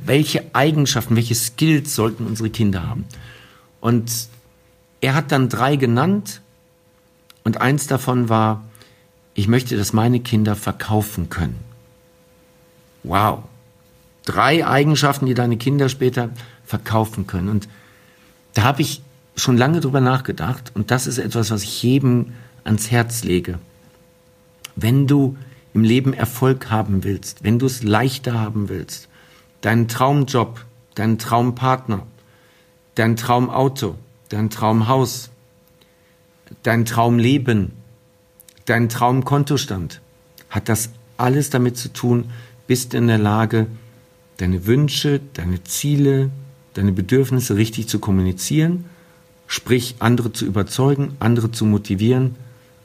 [0.05, 3.05] Welche Eigenschaften, welche Skills sollten unsere Kinder haben?
[3.81, 4.29] Und
[5.01, 6.41] er hat dann drei genannt
[7.45, 8.65] und eins davon war,
[9.35, 11.57] ich möchte, dass meine Kinder verkaufen können.
[13.03, 13.45] Wow.
[14.25, 16.31] Drei Eigenschaften, die deine Kinder später
[16.65, 17.49] verkaufen können.
[17.49, 17.69] Und
[18.55, 19.03] da habe ich
[19.37, 22.35] schon lange drüber nachgedacht und das ist etwas, was ich jedem
[22.65, 23.59] ans Herz lege.
[24.77, 25.37] Wenn du
[25.73, 29.09] im Leben Erfolg haben willst, wenn du es leichter haben willst,
[29.61, 32.07] deinen Traumjob, deinen Traumpartner,
[32.95, 33.97] dein Traumauto,
[34.29, 35.31] dein Traumhaus,
[36.63, 37.73] dein Traumleben,
[38.65, 40.01] dein Traumkontostand,
[40.49, 42.31] hat das alles damit zu tun,
[42.67, 43.67] bist du in der Lage,
[44.39, 46.31] deine Wünsche, deine Ziele,
[46.75, 48.87] deine Bedürfnisse richtig zu kommunizieren,
[49.47, 52.37] sprich andere zu überzeugen, andere zu motivieren,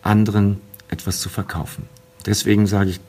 [0.02, 0.60] anderen
[0.90, 1.88] etwas zu verkaufen.
[2.26, 3.00] Deswegen sage ich,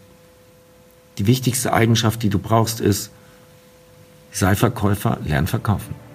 [1.19, 3.11] die wichtigste Eigenschaft, die du brauchst, ist,
[4.37, 6.05] sei Verkäufer, lern verkaufen.